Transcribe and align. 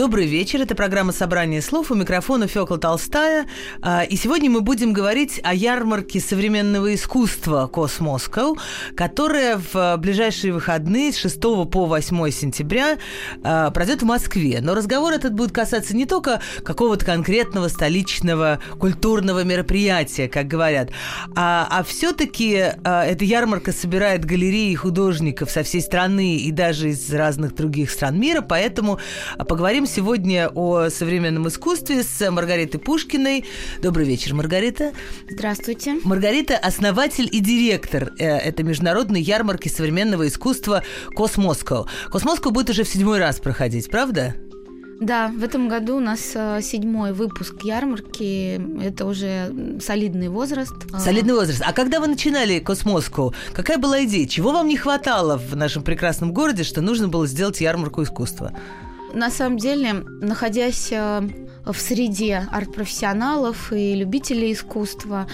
Добрый 0.00 0.24
вечер. 0.24 0.62
Это 0.62 0.74
программа 0.74 1.12
«Собрание 1.12 1.60
слов». 1.60 1.90
У 1.90 1.94
микрофона 1.94 2.46
Фёкла 2.46 2.78
Толстая. 2.78 3.46
А, 3.82 4.02
и 4.02 4.16
сегодня 4.16 4.48
мы 4.48 4.62
будем 4.62 4.94
говорить 4.94 5.38
о 5.44 5.52
ярмарке 5.52 6.20
современного 6.20 6.94
искусства 6.94 7.66
«Космоскоу», 7.66 8.56
которая 8.96 9.60
в 9.60 9.98
ближайшие 9.98 10.54
выходные 10.54 11.12
с 11.12 11.18
6 11.18 11.38
по 11.38 11.84
8 11.84 12.30
сентября 12.30 12.96
а, 13.44 13.70
пройдет 13.72 14.00
в 14.00 14.06
Москве. 14.06 14.60
Но 14.62 14.74
разговор 14.74 15.12
этот 15.12 15.34
будет 15.34 15.52
касаться 15.52 15.94
не 15.94 16.06
только 16.06 16.40
какого-то 16.64 17.04
конкретного 17.04 17.68
столичного 17.68 18.58
культурного 18.78 19.44
мероприятия, 19.44 20.30
как 20.30 20.46
говорят, 20.48 20.92
а, 21.36 21.68
а 21.70 21.84
все-таки 21.84 22.52
эта 22.52 23.24
ярмарка 23.26 23.70
собирает 23.70 24.24
галереи 24.24 24.74
художников 24.76 25.50
со 25.50 25.62
всей 25.62 25.82
страны 25.82 26.36
и 26.36 26.50
даже 26.52 26.88
из 26.88 27.12
разных 27.12 27.54
других 27.54 27.90
стран 27.90 28.18
мира, 28.18 28.40
поэтому 28.40 28.98
Поговорим 29.36 29.86
сегодня 29.90 30.48
о 30.54 30.88
современном 30.88 31.48
искусстве 31.48 32.04
с 32.04 32.30
Маргаритой 32.30 32.80
Пушкиной. 32.80 33.44
Добрый 33.82 34.06
вечер, 34.06 34.34
Маргарита. 34.34 34.92
Здравствуйте. 35.28 35.96
Маргарита– 36.04 36.56
основатель 36.62 37.28
и 37.30 37.40
директор 37.40 38.12
э, 38.18 38.24
этой 38.24 38.64
международной 38.64 39.20
ярмарки 39.20 39.68
современного 39.68 40.28
искусства 40.28 40.84
«Cosmoscow». 41.14 41.86
«Cosmoscow» 42.10 42.50
будет 42.50 42.70
уже 42.70 42.84
в 42.84 42.88
седьмой 42.88 43.18
раз 43.18 43.40
проходить, 43.40 43.90
правда? 43.90 44.36
Да, 45.00 45.28
в 45.28 45.42
этом 45.42 45.68
году 45.68 45.96
у 45.96 46.00
нас 46.00 46.32
э, 46.34 46.60
седьмой 46.62 47.12
выпуск 47.12 47.64
ярмарки. 47.64 48.60
Это 48.84 49.06
уже 49.06 49.78
солидный 49.80 50.28
возраст. 50.28 50.74
Солидный 50.98 51.34
возраст. 51.34 51.62
А 51.66 51.72
когда 51.72 51.98
вы 51.98 52.06
начинали 52.06 52.60
Cosmoscow, 52.60 53.34
какая 53.52 53.78
была 53.78 54.04
идея? 54.04 54.28
Чего 54.28 54.52
вам 54.52 54.68
не 54.68 54.76
хватало 54.76 55.36
в 55.36 55.56
нашем 55.56 55.82
прекрасном 55.82 56.32
городе, 56.32 56.62
что 56.62 56.80
нужно 56.80 57.08
было 57.08 57.26
сделать 57.26 57.60
ярмарку 57.60 58.02
искусства? 58.02 58.52
На 59.12 59.30
самом 59.30 59.58
деле, 59.58 59.92
находясь 60.20 60.90
э, 60.92 61.20
в 61.64 61.76
среде 61.78 62.46
арт-профессионалов 62.50 63.72
и 63.72 63.94
любителей 63.94 64.52
искусства, 64.52 65.26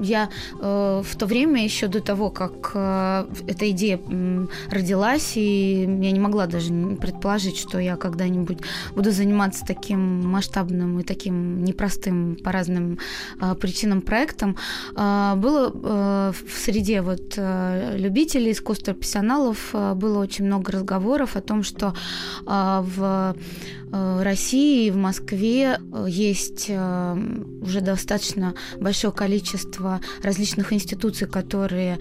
я 0.00 0.28
э, 0.60 1.02
в 1.04 1.16
то 1.16 1.26
время, 1.26 1.64
еще 1.64 1.88
до 1.88 2.00
того, 2.00 2.30
как 2.30 2.72
э, 2.74 3.26
эта 3.46 3.70
идея 3.70 3.98
э, 3.98 4.46
родилась, 4.70 5.36
и 5.36 5.80
я 5.82 6.10
не 6.10 6.20
могла 6.20 6.46
даже 6.46 6.72
предположить, 7.00 7.56
что 7.58 7.78
я 7.78 7.96
когда-нибудь 7.96 8.58
буду 8.94 9.10
заниматься 9.10 9.64
таким 9.66 10.26
масштабным 10.28 11.00
и 11.00 11.02
таким 11.02 11.64
непростым 11.64 12.36
по 12.42 12.52
разным 12.52 12.98
э, 13.40 13.54
причинам 13.54 14.02
проектом, 14.02 14.56
э, 14.96 15.34
было 15.36 15.72
э, 15.72 16.32
в 16.46 16.58
среде 16.58 17.02
вот 17.02 17.34
э, 17.36 17.96
любителей 17.96 18.52
искусства, 18.52 18.92
профессионалов, 18.92 19.70
э, 19.72 19.94
было 19.94 20.18
очень 20.18 20.46
много 20.46 20.72
разговоров 20.72 21.36
о 21.36 21.40
том, 21.40 21.62
что 21.62 21.94
э, 22.46 22.82
в 22.96 23.34
Э, 23.92 24.22
России, 24.22 24.90
в 24.90 24.96
Москве 24.96 25.78
э, 25.78 26.06
есть 26.08 26.66
э, 26.68 27.16
уже 27.62 27.80
достаточно 27.80 28.54
большое 28.80 29.12
количество 29.12 29.85
различных 30.22 30.72
институций, 30.72 31.26
которые 31.26 31.98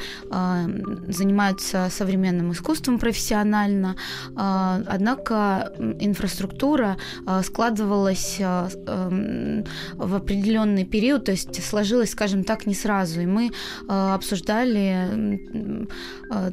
занимаются 1.08 1.90
современным 1.92 2.52
искусством 2.52 3.00
профессионально. 3.00 3.96
Однако 4.36 5.74
инфраструктура 6.00 6.98
складывалась 7.44 8.40
в 8.40 10.16
определенный 10.16 10.86
период, 10.86 11.26
то 11.26 11.32
есть 11.32 11.64
сложилась, 11.64 12.12
скажем 12.12 12.44
так, 12.44 12.66
не 12.66 12.76
сразу. 12.76 13.22
И 13.22 13.26
мы 13.26 13.52
обсуждали 13.88 15.48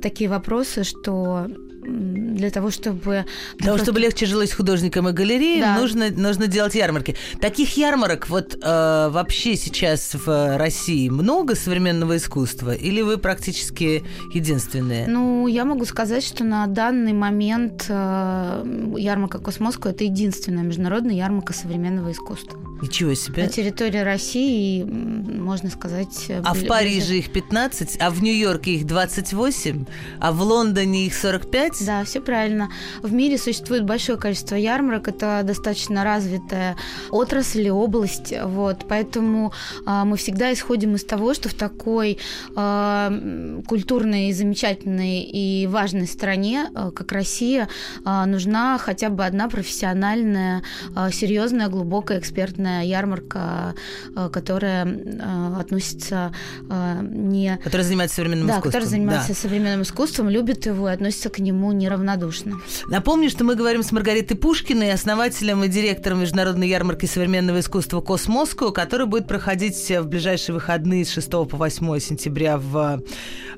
такие 0.00 0.28
вопросы, 0.30 0.84
что 0.84 1.48
для 1.82 2.50
того, 2.50 2.70
чтобы... 2.70 3.24
Для 3.58 3.66
того, 3.66 3.78
чтобы 3.78 4.00
легче 4.00 4.26
жилось 4.26 4.52
художникам 4.52 5.08
и 5.08 5.12
галереям, 5.12 5.74
да. 5.74 5.80
нужно, 5.80 6.10
нужно 6.10 6.46
делать 6.46 6.74
ярмарки. 6.74 7.16
Таких 7.40 7.76
ярмарок 7.76 8.28
вот 8.28 8.54
э, 8.54 9.08
вообще 9.10 9.56
сейчас 9.56 10.14
в 10.14 10.56
России 10.56 11.08
много 11.08 11.54
современного 11.54 12.16
искусства? 12.16 12.74
Или 12.74 13.02
вы 13.02 13.18
практически 13.18 14.02
единственные? 14.32 15.06
Ну, 15.08 15.46
я 15.46 15.64
могу 15.64 15.84
сказать, 15.84 16.24
что 16.24 16.44
на 16.44 16.66
данный 16.66 17.12
момент 17.12 17.86
э, 17.88 18.92
ярмарка 18.96 19.38
Космоску– 19.38 19.88
это 19.90 20.04
единственная 20.04 20.62
международная 20.62 21.14
ярмарка 21.14 21.52
современного 21.52 22.12
искусства. 22.12 22.58
Ничего 22.82 23.14
себе. 23.14 23.44
На 23.44 23.48
территории 23.48 23.98
России, 23.98 24.82
можно 24.84 25.70
сказать... 25.70 26.30
А 26.44 26.54
в 26.54 26.66
Париже 26.66 27.18
их 27.18 27.32
15, 27.32 27.96
а 28.00 28.10
в 28.10 28.22
Нью-Йорке 28.22 28.74
их 28.74 28.86
28, 28.86 29.84
а 30.20 30.32
в 30.32 30.42
Лондоне 30.42 31.06
их 31.06 31.14
45? 31.14 31.72
сказать. 31.72 31.86
Да, 31.86 32.04
все 32.04 32.20
правильно. 32.20 32.70
В 33.02 33.12
мире 33.12 33.38
существует 33.38 33.84
большое 33.84 34.18
количество 34.18 34.56
ярмарок, 34.56 35.08
это 35.08 35.42
достаточно 35.44 36.04
развитая 36.04 36.76
отрасль 37.10 37.66
и 37.66 37.70
область, 37.70 38.32
вот, 38.44 38.86
поэтому 38.88 39.52
э, 39.86 40.04
мы 40.04 40.16
всегда 40.16 40.52
исходим 40.52 40.94
из 40.94 41.04
того, 41.04 41.34
что 41.34 41.48
в 41.48 41.54
такой 41.54 42.18
э, 42.56 43.62
культурной, 43.66 44.32
замечательной 44.32 45.22
и 45.22 45.66
важной 45.66 46.06
стране, 46.06 46.68
э, 46.74 46.90
как 46.94 47.12
Россия, 47.12 47.68
э, 48.04 48.24
нужна 48.26 48.78
хотя 48.78 49.08
бы 49.08 49.24
одна 49.24 49.48
профессиональная, 49.48 50.62
э, 50.96 51.10
серьезная, 51.12 51.68
глубокая 51.68 52.18
экспертная 52.18 52.71
ярмарка, 52.80 53.74
э, 54.16 54.28
которая 54.30 54.86
э, 54.86 55.60
относится 55.60 56.34
э, 56.68 57.00
не... 57.02 57.58
Которая 57.62 57.86
занимается 57.86 58.16
современным 58.16 58.46
да, 58.46 58.54
искусством. 58.54 58.72
которая 58.72 58.88
занимается 58.88 59.28
да. 59.28 59.34
современным 59.34 59.82
искусством, 59.82 60.28
любит 60.28 60.66
его 60.66 60.88
и 60.88 60.92
относится 60.92 61.30
к 61.30 61.38
нему 61.38 61.52
ему 61.52 61.72
неравнодушны. 61.72 62.54
Напомню, 62.86 63.30
что 63.30 63.44
мы 63.44 63.54
говорим 63.54 63.82
с 63.82 63.92
Маргаритой 63.92 64.36
Пушкиной, 64.36 64.92
основателем 64.92 65.62
и 65.64 65.68
директором 65.68 66.20
Международной 66.20 66.68
ярмарки 66.68 67.06
современного 67.06 67.60
искусства 67.60 68.00
«Космоску», 68.00 68.72
которая 68.72 69.06
будет 69.06 69.28
проходить 69.28 69.90
в 69.90 70.04
ближайшие 70.04 70.54
выходные 70.54 71.04
с 71.04 71.10
6 71.10 71.30
по 71.30 71.56
8 71.56 71.98
сентября 72.00 72.58
в 72.58 73.02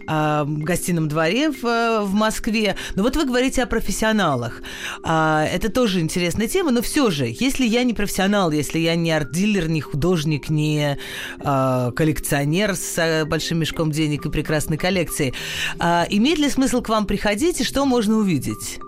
э, 0.06 0.44
гостином 0.46 1.08
дворе 1.08 1.50
в, 1.50 1.62
в 2.02 2.12
Москве. 2.12 2.76
Но 2.94 3.02
вот 3.02 3.16
вы 3.16 3.24
говорите 3.24 3.62
о 3.62 3.66
профессионалах. 3.66 4.60
А, 5.02 5.44
это 5.44 5.70
тоже 5.70 6.00
интересная 6.00 6.48
тема, 6.48 6.70
но 6.70 6.82
все 6.82 7.10
же, 7.10 7.26
если 7.26 7.64
я 7.64 7.84
не 7.84 7.94
профессионал, 7.94 8.50
если 8.50 8.78
я 8.78 8.96
не 8.96 9.03
арт-дилер, 9.12 9.68
не 9.68 9.80
художник, 9.80 10.50
не 10.50 10.98
э, 11.40 11.92
коллекционер 11.94 12.74
с 12.74 12.98
э, 12.98 13.24
большим 13.24 13.58
мешком 13.58 13.90
денег 13.90 14.26
и 14.26 14.30
прекрасной 14.30 14.76
коллекцией, 14.76 15.34
э, 15.78 16.04
имеет 16.10 16.38
ли 16.38 16.48
смысл 16.48 16.82
к 16.82 16.88
вам 16.88 17.06
приходить 17.06 17.60
и 17.60 17.64
что 17.64 17.84
можно 17.86 18.16
увидеть? 18.16 18.80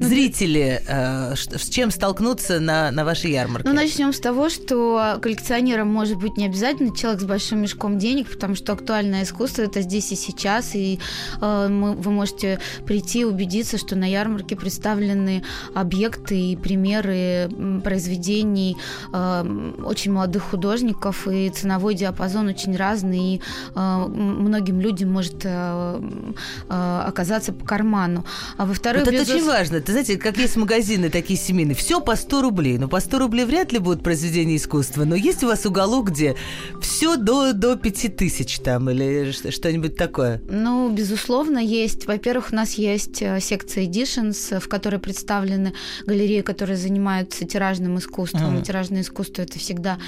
Зрители 0.00 0.82
э, 0.86 1.34
с 1.34 1.68
чем 1.68 1.90
столкнуться 1.90 2.60
на, 2.60 2.90
на 2.90 3.04
вашей 3.04 3.32
ярмарке? 3.32 3.68
Ну, 3.68 3.74
начнем 3.74 4.12
с 4.12 4.20
того, 4.20 4.48
что 4.48 5.18
коллекционером 5.20 5.88
может 5.88 6.16
быть 6.18 6.36
не 6.36 6.46
обязательно 6.46 6.94
человек 6.96 7.20
с 7.20 7.24
большим 7.24 7.62
мешком 7.62 7.98
денег, 7.98 8.30
потому 8.30 8.54
что 8.54 8.72
актуальное 8.72 9.24
искусство 9.24 9.62
это 9.62 9.82
здесь 9.82 10.12
и 10.12 10.16
сейчас, 10.16 10.74
и 10.74 11.00
э, 11.40 11.68
мы, 11.68 11.94
вы 11.94 12.10
можете 12.10 12.60
прийти 12.86 13.20
и 13.20 13.24
убедиться, 13.24 13.78
что 13.78 13.96
на 13.96 14.08
ярмарке 14.08 14.56
представлены 14.56 15.42
объекты 15.74 16.38
и 16.52 16.56
примеры 16.56 17.50
произведений 17.82 18.76
э, 19.12 19.72
очень 19.84 20.12
молодых 20.12 20.44
художников, 20.44 21.26
и 21.26 21.50
ценовой 21.50 21.94
диапазон 21.94 22.48
очень 22.48 22.76
разный, 22.76 23.34
и 23.34 23.40
э, 23.74 24.06
многим 24.08 24.80
людям 24.80 25.12
может 25.12 25.44
э, 25.44 26.00
э, 26.68 27.02
оказаться 27.06 27.52
по 27.52 27.66
карману. 27.66 28.24
А 28.56 28.64
во-вторых, 28.64 29.04
вот 29.04 29.14
это 29.14 29.22
безус... 29.22 29.34
очень 29.34 29.46
важно 29.46 29.80
это, 29.88 29.92
знаете, 29.92 30.18
как 30.18 30.36
есть 30.36 30.56
магазины 30.56 31.08
такие 31.08 31.38
семейные, 31.38 31.74
все 31.74 32.00
по 32.00 32.14
100 32.14 32.42
рублей. 32.42 32.78
Но 32.78 32.88
по 32.88 33.00
100 33.00 33.18
рублей 33.18 33.44
вряд 33.44 33.72
ли 33.72 33.78
будут 33.78 34.02
произведения 34.02 34.56
искусства. 34.56 35.04
Но 35.04 35.14
есть 35.14 35.42
у 35.42 35.46
вас 35.46 35.64
уголок, 35.64 36.10
где 36.10 36.36
все 36.80 37.16
до, 37.16 37.52
до 37.52 37.76
5 37.76 38.16
тысяч 38.16 38.58
там 38.58 38.90
или 38.90 39.30
что-нибудь 39.32 39.96
такое? 39.96 40.42
Ну, 40.48 40.90
безусловно, 40.90 41.58
есть. 41.58 42.06
Во-первых, 42.06 42.48
у 42.52 42.54
нас 42.54 42.74
есть 42.74 43.22
э, 43.22 43.40
секция 43.40 43.84
Editions, 43.84 44.60
в 44.60 44.68
которой 44.68 44.98
представлены 44.98 45.72
галереи, 46.04 46.42
которые 46.42 46.76
занимаются 46.76 47.46
тиражным 47.46 47.98
искусством. 47.98 48.58
Mm. 48.58 48.62
Тиражное 48.62 49.00
искусство 49.00 49.42
это 49.42 49.58
всегда 49.58 49.98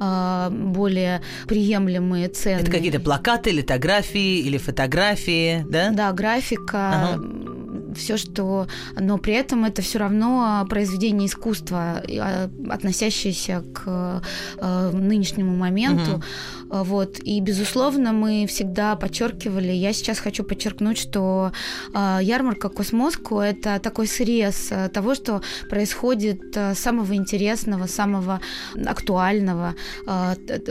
э, 0.00 0.48
более 0.50 1.22
приемлемые 1.46 2.28
цены. 2.28 2.60
Это 2.60 2.70
какие-то 2.70 3.00
плакаты, 3.00 3.50
литографии 3.50 4.38
или 4.40 4.56
фотографии, 4.56 5.64
да? 5.68 5.90
Да, 5.90 6.12
графика. 6.12 7.16
Ага 7.16 7.65
все, 7.96 8.16
что... 8.16 8.66
Но 8.98 9.18
при 9.18 9.34
этом 9.34 9.64
это 9.64 9.82
все 9.82 9.98
равно 9.98 10.66
произведение 10.68 11.28
искусства, 11.28 12.02
а, 12.08 12.50
относящееся 12.70 13.64
к 13.74 14.22
э, 14.58 14.90
нынешнему 14.92 15.56
моменту. 15.56 16.16
Угу. 16.16 16.22
Вот. 16.68 17.18
И, 17.22 17.40
безусловно, 17.40 18.12
мы 18.12 18.46
всегда 18.48 18.96
подчеркивали, 18.96 19.72
я 19.72 19.92
сейчас 19.92 20.18
хочу 20.18 20.42
подчеркнуть, 20.44 20.98
что 20.98 21.52
э, 21.94 22.18
ярмарка 22.22 22.68
Космоску– 22.68 23.38
это 23.40 23.78
такой 23.78 24.06
срез 24.06 24.68
э, 24.70 24.88
того, 24.88 25.14
что 25.14 25.42
происходит 25.70 26.56
э, 26.56 26.74
самого 26.74 27.14
интересного, 27.14 27.86
самого 27.86 28.40
актуального, 28.86 29.74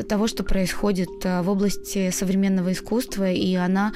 того, 0.09 0.27
что 0.27 0.43
происходит 0.43 1.09
в 1.23 1.49
области 1.49 2.11
современного 2.11 2.71
искусства, 2.71 3.31
и 3.31 3.55
она, 3.55 3.93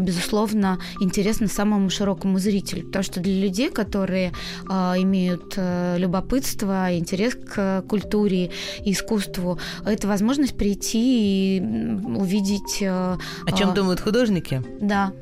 безусловно, 0.00 0.78
интересна 1.00 1.48
самому 1.48 1.90
широкому 1.90 2.38
зрителю, 2.40 2.86
потому 2.86 3.02
что 3.02 3.20
для 3.20 3.40
людей, 3.40 3.70
которые 3.70 4.32
имеют 4.68 5.54
любопытство, 5.56 6.96
интерес 6.96 7.34
к 7.34 7.82
культуре 7.88 8.50
и 8.84 8.92
искусству, 8.92 9.58
это 9.84 10.08
возможность 10.08 10.56
прийти 10.56 11.56
и 11.56 11.60
увидеть... 11.60 12.82
Э, 12.82 13.16
О 13.46 13.52
чем 13.56 13.70
а, 13.70 13.74
думают 13.74 14.00
художники? 14.00 14.62
Да. 14.80 15.12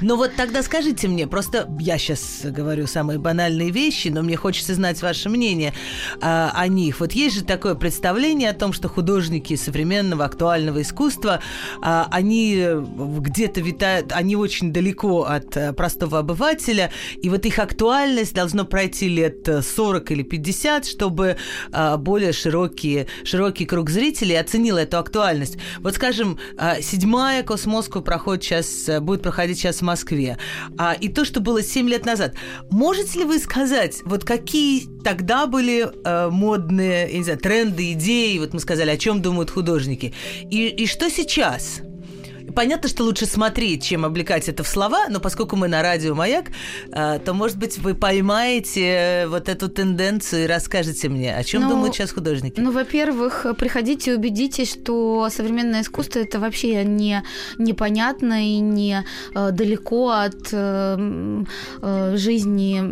Ну 0.00 0.16
вот 0.16 0.32
тогда 0.36 0.62
скажите 0.62 1.08
мне, 1.08 1.26
просто 1.26 1.68
я 1.78 1.98
сейчас 1.98 2.40
говорю 2.44 2.86
самые 2.86 3.18
банальные 3.18 3.70
вещи, 3.70 4.08
но 4.08 4.22
мне 4.22 4.36
хочется 4.36 4.74
знать 4.74 5.02
ваше 5.02 5.28
мнение 5.28 5.74
а, 6.20 6.52
о 6.54 6.68
них. 6.68 7.00
Вот 7.00 7.12
есть 7.12 7.36
же 7.36 7.44
такое 7.44 7.74
представление 7.74 8.50
о 8.50 8.54
том, 8.54 8.72
что 8.72 8.88
художники 8.88 9.56
современного 9.56 10.24
актуального 10.24 10.82
искусства, 10.82 11.40
а, 11.82 12.08
они 12.10 12.66
где-то 12.80 13.60
витают, 13.60 14.12
они 14.12 14.36
очень 14.36 14.72
далеко 14.72 15.22
от 15.22 15.56
а, 15.56 15.72
простого 15.72 16.18
обывателя, 16.18 16.90
и 17.22 17.28
вот 17.28 17.46
их 17.46 17.58
актуальность 17.58 18.34
должно 18.34 18.64
пройти 18.64 19.08
лет 19.08 19.48
40 19.62 20.10
или 20.12 20.22
50, 20.22 20.86
чтобы 20.86 21.36
а, 21.72 21.96
более 21.96 22.32
широкий, 22.32 23.06
широкий 23.24 23.66
круг 23.66 23.90
зрителей 23.90 24.38
оценил 24.38 24.76
эту 24.76 24.98
актуальность. 24.98 25.58
Вот 25.80 25.94
скажем, 25.94 26.38
а, 26.56 26.80
седьмая 26.80 27.42
Космоску 27.42 28.02
проходит 28.02 28.44
сейчас, 28.44 28.88
будет 29.00 29.22
проходить 29.22 29.49
происходит 29.50 29.58
сейчас 29.58 29.76
в 29.78 29.82
Москве, 29.82 30.38
а, 30.78 30.94
и 30.94 31.08
то, 31.08 31.24
что 31.24 31.40
было 31.40 31.62
7 31.62 31.88
лет 31.88 32.06
назад. 32.06 32.34
Можете 32.70 33.20
ли 33.20 33.24
вы 33.24 33.38
сказать, 33.38 34.02
вот 34.04 34.24
какие 34.24 34.86
тогда 35.02 35.46
были 35.46 35.88
э, 36.04 36.30
модные, 36.30 37.08
я 37.10 37.18
не 37.18 37.24
знаю, 37.24 37.38
тренды, 37.38 37.92
идеи, 37.92 38.38
вот 38.38 38.54
мы 38.54 38.60
сказали, 38.60 38.90
о 38.90 38.96
чем 38.96 39.22
думают 39.22 39.50
художники, 39.50 40.14
и, 40.50 40.68
и 40.68 40.86
что 40.86 41.10
сейчас? 41.10 41.82
Понятно, 42.60 42.90
что 42.90 43.04
лучше 43.04 43.24
смотреть, 43.24 43.84
чем 43.84 44.04
облекать 44.04 44.46
это 44.50 44.62
в 44.62 44.68
слова, 44.68 45.08
но 45.08 45.18
поскольку 45.18 45.56
мы 45.56 45.66
на 45.66 45.80
радио 45.80 46.14
«Маяк», 46.14 46.50
э, 46.92 47.18
то, 47.24 47.32
может 47.32 47.56
быть, 47.56 47.78
вы 47.78 47.94
поймаете 47.94 49.24
вот 49.28 49.48
эту 49.48 49.70
тенденцию 49.70 50.44
и 50.44 50.46
расскажете 50.46 51.08
мне, 51.08 51.34
о 51.34 51.42
чем 51.42 51.62
ну, 51.62 51.70
думают 51.70 51.94
сейчас 51.94 52.12
художники. 52.12 52.60
Ну, 52.60 52.70
во-первых, 52.70 53.46
приходите 53.56 54.10
и 54.10 54.14
убедитесь, 54.14 54.72
что 54.72 55.30
современное 55.30 55.80
искусство– 55.80 56.18
это 56.20 56.38
вообще 56.38 56.84
не 56.84 57.22
непонятно 57.56 58.44
и 58.46 58.58
не 58.58 59.06
э, 59.34 59.50
далеко 59.52 60.10
от 60.10 60.50
э, 60.52 61.44
э, 61.80 62.16
жизни 62.18 62.82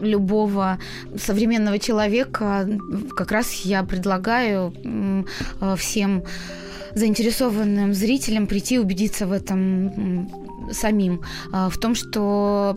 любого 0.00 0.78
современного 1.18 1.78
человека. 1.78 2.66
Как 3.14 3.30
раз 3.30 3.52
я 3.66 3.82
предлагаю 3.82 4.72
э, 5.60 5.76
всем 5.76 6.22
заинтересованным 6.96 7.94
зрителям 7.94 8.46
прийти 8.46 8.76
и 8.76 8.78
убедиться 8.78 9.26
в 9.26 9.32
этом 9.32 10.28
самим, 10.72 11.20
а, 11.52 11.68
в 11.68 11.78
том, 11.78 11.94
что 11.94 12.76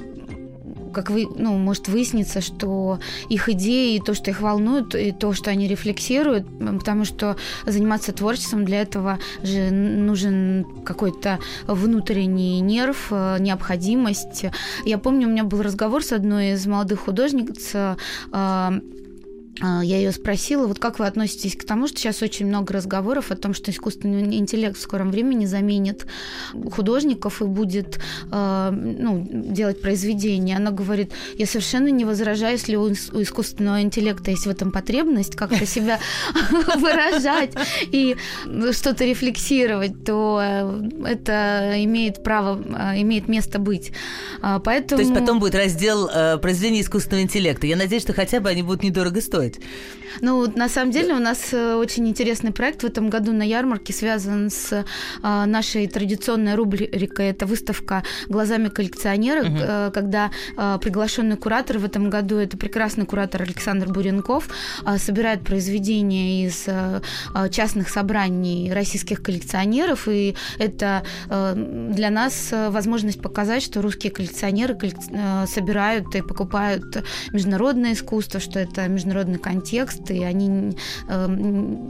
как 0.93 1.09
вы, 1.11 1.27
ну, 1.35 1.57
может 1.57 1.87
выясниться, 1.87 2.41
что 2.41 2.99
их 3.29 3.47
идеи, 3.49 3.99
то, 3.99 4.13
что 4.13 4.31
их 4.31 4.41
волнует, 4.41 4.95
и 4.95 5.11
то, 5.11 5.33
что 5.33 5.51
они 5.51 5.67
рефлексируют, 5.67 6.47
потому 6.79 7.05
что 7.05 7.37
заниматься 7.65 8.11
творчеством 8.11 8.65
для 8.65 8.81
этого 8.81 9.19
же 9.43 9.71
нужен 9.71 10.65
какой-то 10.83 11.39
внутренний 11.67 12.59
нерв, 12.59 13.07
э, 13.11 13.37
необходимость. 13.39 14.45
Я 14.83 14.97
помню, 14.97 15.27
у 15.27 15.31
меня 15.31 15.43
был 15.43 15.61
разговор 15.61 16.03
с 16.03 16.11
одной 16.11 16.53
из 16.53 16.65
молодых 16.65 17.01
художниц, 17.01 17.71
э, 17.73 17.95
я 19.61 19.97
ее 19.97 20.11
спросила, 20.11 20.67
вот 20.67 20.79
как 20.79 20.99
вы 20.99 21.05
относитесь 21.05 21.55
к 21.55 21.63
тому, 21.65 21.87
что 21.87 21.97
сейчас 21.97 22.21
очень 22.21 22.47
много 22.47 22.73
разговоров 22.73 23.31
о 23.31 23.35
том, 23.35 23.53
что 23.53 23.71
искусственный 23.71 24.37
интеллект 24.37 24.77
в 24.77 24.81
скором 24.81 25.11
времени 25.11 25.45
заменит 25.45 26.05
художников 26.71 27.41
и 27.41 27.45
будет 27.45 27.99
э, 28.31 28.71
ну, 28.71 29.27
делать 29.29 29.81
произведения. 29.81 30.55
Она 30.55 30.71
говорит, 30.71 31.11
я 31.35 31.45
совершенно 31.45 31.89
не 31.89 32.05
возражаю, 32.05 32.53
если 32.53 32.75
у, 32.75 32.91
искусственного 32.91 33.81
интеллекта 33.81 34.31
есть 34.31 34.45
в 34.45 34.49
этом 34.49 34.71
потребность 34.71 35.35
как-то 35.35 35.65
себя 35.65 35.99
выражать 36.77 37.53
и 37.91 38.15
что-то 38.71 39.05
рефлексировать, 39.05 40.03
то 40.05 40.39
э, 40.41 40.89
это 41.05 41.73
имеет 41.83 42.23
право, 42.23 42.61
э, 42.61 43.01
имеет 43.01 43.27
место 43.27 43.59
быть. 43.59 43.91
Поэтому... 44.41 45.01
То 45.01 45.07
есть 45.07 45.13
потом 45.13 45.39
будет 45.39 45.55
раздел 45.55 46.07
э, 46.07 46.37
произведения 46.37 46.81
искусственного 46.81 47.23
интеллекта. 47.23 47.67
Я 47.67 47.75
надеюсь, 47.75 48.03
что 48.03 48.13
хотя 48.13 48.39
бы 48.39 48.49
они 48.49 48.63
будут 48.63 48.83
недорого 48.83 49.21
стоить 49.21 49.48
делать? 49.49 49.59
Ну, 50.21 50.51
на 50.55 50.69
самом 50.69 50.91
деле 50.91 51.13
у 51.13 51.19
нас 51.19 51.53
э, 51.53 51.75
очень 51.75 52.07
интересный 52.07 52.51
проект 52.51 52.83
в 52.83 52.85
этом 52.85 53.09
году 53.09 53.31
на 53.31 53.43
ярмарке 53.43 53.93
связан 53.93 54.49
с 54.49 54.85
а, 55.21 55.45
нашей 55.45 55.87
традиционной 55.87 56.55
рубрикой. 56.55 57.29
Это 57.29 57.45
выставка 57.45 58.03
«Глазами 58.27 58.69
коллекционера», 58.69 59.45
угу. 59.45 59.93
когда 59.93 60.31
а, 60.57 60.77
приглашенный 60.77 61.37
куратор 61.37 61.77
в 61.77 61.85
этом 61.85 62.09
году, 62.09 62.37
это 62.37 62.57
прекрасный 62.57 63.05
куратор 63.05 63.43
Александр 63.43 63.87
Буренков, 63.87 64.49
собирает 64.97 65.41
произведения 65.41 66.45
из 66.45 66.65
частных 67.51 67.89
собраний 67.89 68.71
российских 68.73 69.21
коллекционеров, 69.21 70.07
и 70.07 70.35
это 70.57 71.03
для 71.27 72.09
нас 72.09 72.49
возможность 72.51 73.21
показать, 73.21 73.63
что 73.63 73.81
русские 73.81 74.11
коллекционеры 74.11 74.77
собирают 75.47 76.15
и 76.15 76.21
покупают 76.21 77.03
международное 77.31 77.93
искусство, 77.93 78.39
что 78.39 78.59
это 78.59 78.87
международный 79.29 79.39
контекст, 79.39 80.11
и 80.11 80.23
они, 80.23 80.75
э, 81.07 81.27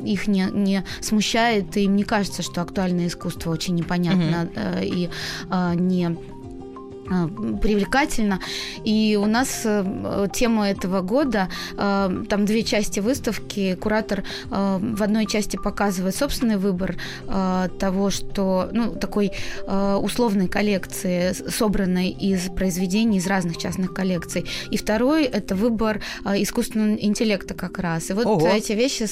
их 0.05 0.27
не, 0.27 0.47
не 0.51 0.83
смущает, 1.01 1.75
и 1.77 1.83
им 1.83 1.95
не 1.95 2.03
кажется, 2.03 2.41
что 2.41 2.61
актуальное 2.61 3.07
искусство 3.07 3.51
очень 3.51 3.75
непонятно 3.75 4.49
mm-hmm. 4.53 4.85
и 4.85 5.09
э, 5.49 5.73
не 5.75 6.17
привлекательно. 7.61 8.39
И 8.83 9.17
у 9.21 9.25
нас 9.25 9.61
э, 9.65 10.27
тема 10.33 10.69
этого 10.69 11.01
года, 11.01 11.49
э, 11.77 12.23
там 12.29 12.45
две 12.45 12.63
части 12.63 12.99
выставки. 12.99 13.75
Куратор 13.75 14.23
в 14.49 15.03
одной 15.03 15.25
части 15.25 15.57
показывает 15.57 16.15
собственный 16.15 16.57
выбор 16.57 16.97
того, 17.79 18.09
что, 18.09 18.69
ну, 18.71 18.91
такой 18.91 19.31
условной 19.67 20.47
коллекции, 20.47 21.33
собранной 21.49 22.09
из 22.09 22.49
произведений 22.49 23.17
из 23.17 23.27
разных 23.27 23.57
частных 23.57 23.93
коллекций. 23.93 24.45
И 24.71 24.77
второй– 24.77 25.23
это 25.25 25.55
выбор 25.55 26.01
искусственного 26.25 26.95
интеллекта 26.95 27.53
как 27.53 27.79
раз. 27.79 28.09
И 28.09 28.13
вот 28.13 28.25
Ого. 28.25 28.47
эти 28.47 28.73
вещи 28.73 29.05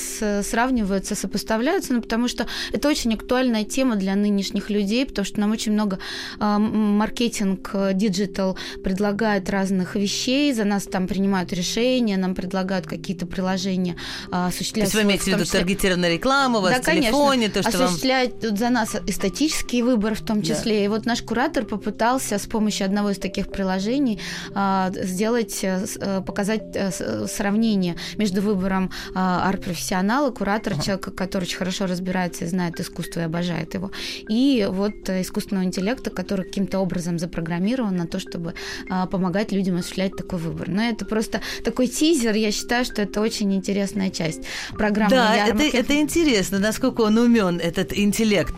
сравниваются, 0.43 1.15
сопоставляются, 1.15 1.93
ну, 1.93 2.01
потому 2.01 2.27
что 2.27 2.47
это 2.73 2.89
очень 2.89 3.13
актуальная 3.13 3.63
тема 3.63 3.95
для 3.95 4.15
нынешних 4.15 4.69
людей, 4.69 5.05
потому 5.05 5.25
что 5.25 5.39
нам 5.39 5.51
очень 5.51 5.73
много 5.73 5.99
маркетинг 6.39 7.71
Digital 7.91 8.57
предлагает 8.83 9.49
разных 9.49 9.95
вещей, 9.95 10.53
за 10.53 10.63
нас 10.63 10.83
там 10.83 11.07
принимают 11.07 11.53
решения, 11.53 12.17
нам 12.17 12.35
предлагают 12.35 12.87
какие-то 12.87 13.25
приложения 13.25 13.95
а, 14.31 14.47
осуществлять. 14.47 14.91
То 14.91 14.95
есть 14.97 15.05
вы 15.05 15.09
имеете 15.09 15.23
в 15.23 15.27
виду 15.39 15.45
таргетированную 15.49 16.13
рекламу, 16.13 16.59
у 16.59 16.61
вас 16.61 16.75
да, 16.75 16.81
в 16.81 16.85
телефоне, 16.85 17.49
конечно. 17.49 17.63
то, 17.63 17.69
что 17.69 17.85
осуществлять 17.85 18.43
вам... 18.43 18.57
за 18.57 18.69
нас 18.69 18.95
эстетический 19.05 19.81
выбор 19.81 20.15
в 20.15 20.21
том 20.21 20.41
числе. 20.41 20.79
Да. 20.79 20.85
И 20.85 20.87
вот 20.87 21.05
наш 21.05 21.21
куратор 21.21 21.65
попытался 21.65 22.37
с 22.37 22.45
помощью 22.45 22.85
одного 22.85 23.11
из 23.11 23.17
таких 23.17 23.51
приложений 23.51 24.19
а, 24.53 24.91
сделать, 24.93 25.63
а, 25.63 26.21
показать 26.21 26.75
а, 26.75 26.91
сравнение 27.27 27.95
между 28.17 28.41
выбором 28.41 28.91
а, 29.13 29.47
арт-профессионала, 29.47 30.31
куратора, 30.31 30.75
ага. 30.75 30.83
человека, 30.83 31.11
который 31.11 31.43
очень 31.43 31.57
хорошо 31.57 31.85
разбирается 31.85 32.45
и 32.45 32.47
знает 32.47 32.79
искусство 32.79 33.21
и 33.21 33.23
обожает 33.23 33.73
его, 33.73 33.91
и 34.29 34.67
вот 34.69 35.09
искусственного 35.09 35.65
интеллекта, 35.65 36.09
который 36.09 36.45
каким-то 36.45 36.79
образом 36.79 37.19
запрограммирован 37.19 37.76
запрограммирован 37.77 37.95
на 37.95 38.07
то, 38.07 38.19
чтобы 38.19 38.53
а, 38.89 39.05
помогать 39.05 39.51
людям 39.51 39.77
осуществлять 39.77 40.15
такой 40.15 40.39
выбор. 40.39 40.67
Но 40.69 40.81
это 40.83 41.05
просто 41.05 41.41
такой 41.63 41.87
тизер. 41.87 42.33
Я 42.35 42.51
считаю, 42.51 42.85
что 42.85 43.01
это 43.01 43.21
очень 43.21 43.53
интересная 43.53 44.09
часть 44.09 44.41
программы. 44.77 45.11
Да, 45.11 45.35
это, 45.47 45.63
это 45.63 45.99
интересно, 45.99 46.59
насколько 46.59 47.01
он 47.01 47.17
умен, 47.17 47.59
этот 47.59 47.97
интеллект. 47.97 48.53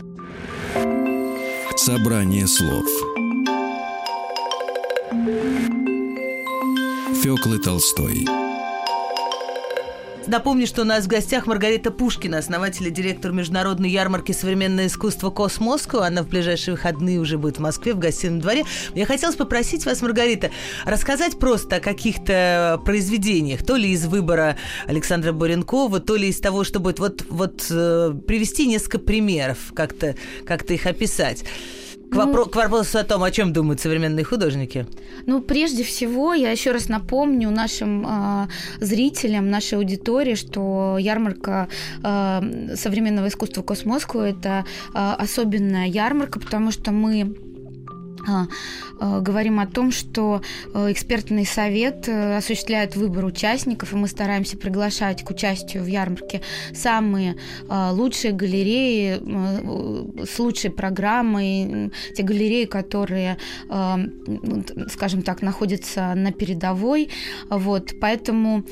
Собрание 1.76 2.46
слов. 2.46 2.84
Фёклы 7.22 7.58
Толстой. 7.58 8.49
Напомню, 10.30 10.66
что 10.66 10.82
у 10.82 10.84
нас 10.84 11.04
в 11.04 11.08
гостях 11.08 11.46
Маргарита 11.46 11.90
Пушкина, 11.90 12.38
основатель 12.38 12.86
и 12.86 12.90
директор 12.90 13.32
международной 13.32 13.90
ярмарки 13.90 14.32
«Современное 14.32 14.86
искусство 14.86 15.30
Космоску». 15.30 15.98
Она 15.98 16.22
в 16.22 16.28
ближайшие 16.28 16.74
выходные 16.74 17.18
уже 17.18 17.36
будет 17.36 17.58
в 17.58 17.60
Москве, 17.60 17.94
в 17.94 17.98
гостином 17.98 18.40
дворе. 18.40 18.64
Я 18.94 19.06
хотела 19.06 19.32
попросить 19.32 19.84
вас, 19.86 20.00
Маргарита, 20.02 20.50
рассказать 20.84 21.38
просто 21.38 21.76
о 21.76 21.80
каких-то 21.80 22.80
произведениях, 22.84 23.64
то 23.64 23.76
ли 23.76 23.90
из 23.90 24.06
выбора 24.06 24.56
Александра 24.86 25.32
Буренкова, 25.32 26.00
то 26.00 26.16
ли 26.16 26.28
из 26.28 26.40
того, 26.40 26.64
что 26.64 26.80
будет 26.80 26.98
вот, 26.98 27.24
вот 27.28 27.66
э, 27.70 28.14
привести 28.26 28.66
несколько 28.66 28.98
примеров, 28.98 29.58
как-то 29.74 30.14
как 30.46 30.70
их 30.70 30.86
описать. 30.86 31.44
К, 32.10 32.14
ну, 32.16 32.32
вопро- 32.32 32.50
к 32.50 32.56
вопросу 32.56 32.98
о 32.98 33.04
том, 33.04 33.22
о 33.22 33.30
чем 33.30 33.52
думают 33.52 33.80
современные 33.80 34.24
художники. 34.24 34.86
Ну, 35.26 35.40
прежде 35.40 35.82
всего, 35.84 36.34
я 36.34 36.50
еще 36.50 36.72
раз 36.72 36.88
напомню 36.88 37.50
нашим 37.50 38.06
э, 38.06 38.48
зрителям, 38.80 39.50
нашей 39.50 39.78
аудитории, 39.78 40.34
что 40.34 40.96
ярмарка 40.98 41.68
э, 42.02 42.74
современного 42.76 43.28
искусства 43.28 43.62
Космоску 43.62 44.18
это 44.18 44.64
э, 44.94 45.14
особенная 45.18 45.86
ярмарка, 45.86 46.40
потому 46.40 46.72
что 46.72 46.90
мы 46.90 47.36
говорим 49.00 49.60
о 49.60 49.66
том, 49.66 49.92
что 49.92 50.42
э, 50.74 50.92
экспертный 50.92 51.46
совет 51.46 52.08
э, 52.08 52.36
осуществляет 52.36 52.96
выбор 52.96 53.24
участников, 53.24 53.92
и 53.92 53.96
мы 53.96 54.08
стараемся 54.08 54.56
приглашать 54.56 55.24
к 55.24 55.30
участию 55.30 55.82
в 55.82 55.86
ярмарке 55.86 56.40
самые 56.74 57.36
а, 57.68 57.92
лучшие 57.92 58.32
галереи 58.32 59.20
э, 59.20 60.24
с 60.24 60.38
лучшей 60.38 60.70
программой, 60.70 61.92
те 62.16 62.22
галереи, 62.22 62.64
которые, 62.64 63.38
скажем 64.88 65.22
так, 65.22 65.42
находятся 65.42 66.14
на 66.14 66.32
передовой. 66.32 67.10
Вот, 67.48 67.92
поэтому 68.00 68.64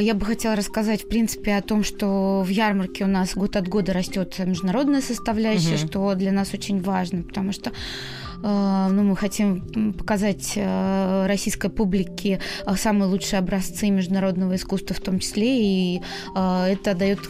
я 0.00 0.14
бы 0.14 0.24
хотела 0.24 0.56
рассказать, 0.56 1.04
в 1.04 1.08
принципе, 1.08 1.56
о 1.56 1.62
том, 1.62 1.84
что 1.84 2.42
в 2.42 2.48
ярмарке 2.48 3.04
у 3.04 3.08
нас 3.08 3.34
год 3.34 3.56
от 3.56 3.68
года 3.68 3.92
растет 3.92 4.38
международная 4.38 5.00
составляющая, 5.00 5.74
угу. 5.74 5.86
что 5.86 6.14
для 6.14 6.32
нас 6.32 6.54
очень 6.54 6.80
важно, 6.80 7.22
потому 7.22 7.52
что 7.52 7.72
Э, 7.72 8.31
ну, 8.42 9.02
мы 9.02 9.16
хотим 9.16 9.92
показать 9.92 10.54
э, 10.56 11.26
российской 11.26 11.70
публике 11.70 12.40
э, 12.66 12.74
самые 12.76 13.08
лучшие 13.08 13.38
образцы 13.38 13.88
международного 13.90 14.56
искусства 14.56 14.96
в 14.96 15.00
том 15.00 15.18
числе, 15.20 15.96
и 15.96 16.02
это 16.34 16.94
дает 16.94 17.20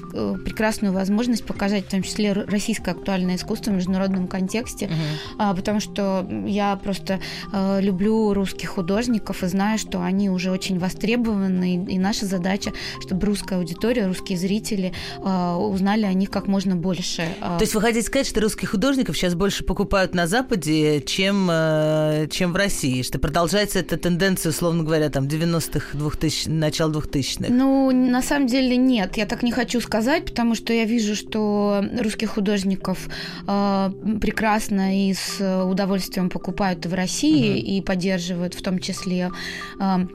прекрасную 0.44 0.92
возможность 0.92 1.44
показать 1.44 1.86
в 1.86 1.90
том 1.90 2.02
числе 2.02 2.32
российское 2.32 2.92
актуальное 2.92 3.36
искусство 3.36 3.70
в 3.70 3.74
международном 3.74 4.26
контексте, 4.26 4.86
угу. 4.86 5.56
потому 5.56 5.80
что 5.80 6.26
я 6.46 6.76
просто 6.76 7.20
люблю 7.52 8.32
русских 8.34 8.70
художников 8.70 9.42
и 9.42 9.46
знаю, 9.46 9.78
что 9.78 10.02
они 10.02 10.30
уже 10.30 10.50
очень 10.50 10.78
востребованы, 10.78 11.84
и 11.84 11.98
наша 11.98 12.26
задача, 12.26 12.72
чтобы 13.00 13.26
русская 13.26 13.58
аудитория, 13.58 14.06
русские 14.06 14.38
зрители 14.38 14.92
узнали 15.18 16.04
о 16.04 16.12
них 16.12 16.30
как 16.30 16.46
можно 16.46 16.76
больше. 16.76 17.26
То 17.40 17.58
есть 17.60 17.74
вы 17.74 17.80
хотите 17.80 18.06
сказать, 18.06 18.26
что 18.26 18.40
русских 18.40 18.70
художников 18.70 19.16
сейчас 19.16 19.34
больше 19.34 19.64
покупают 19.64 20.14
на 20.14 20.26
Западе, 20.26 21.01
чем, 21.02 21.48
э, 21.50 22.28
чем 22.30 22.52
в 22.52 22.56
России, 22.56 23.02
что 23.02 23.18
продолжается 23.18 23.78
эта 23.78 23.96
тенденция, 23.96 24.50
условно 24.50 24.84
говоря, 24.84 25.10
там 25.10 25.24
90-х, 25.24 25.96
2000, 25.98 26.48
начало 26.48 26.92
2000-х? 26.92 27.52
Ну, 27.52 27.90
на 27.90 28.22
самом 28.22 28.46
деле 28.46 28.76
нет, 28.76 29.16
я 29.16 29.26
так 29.26 29.42
не 29.42 29.52
хочу 29.52 29.80
сказать, 29.80 30.24
потому 30.24 30.54
что 30.54 30.72
я 30.72 30.84
вижу, 30.84 31.14
что 31.14 31.84
русских 32.00 32.30
художников 32.30 33.08
э, 33.46 33.90
прекрасно 34.20 35.08
и 35.08 35.14
с 35.14 35.64
удовольствием 35.64 36.30
покупают 36.30 36.86
в 36.86 36.94
России 36.94 37.50
угу. 37.50 37.58
и 37.58 37.80
поддерживают 37.80 38.54
в 38.54 38.62
том 38.62 38.78
числе. 38.78 39.30
Э, 39.80 40.06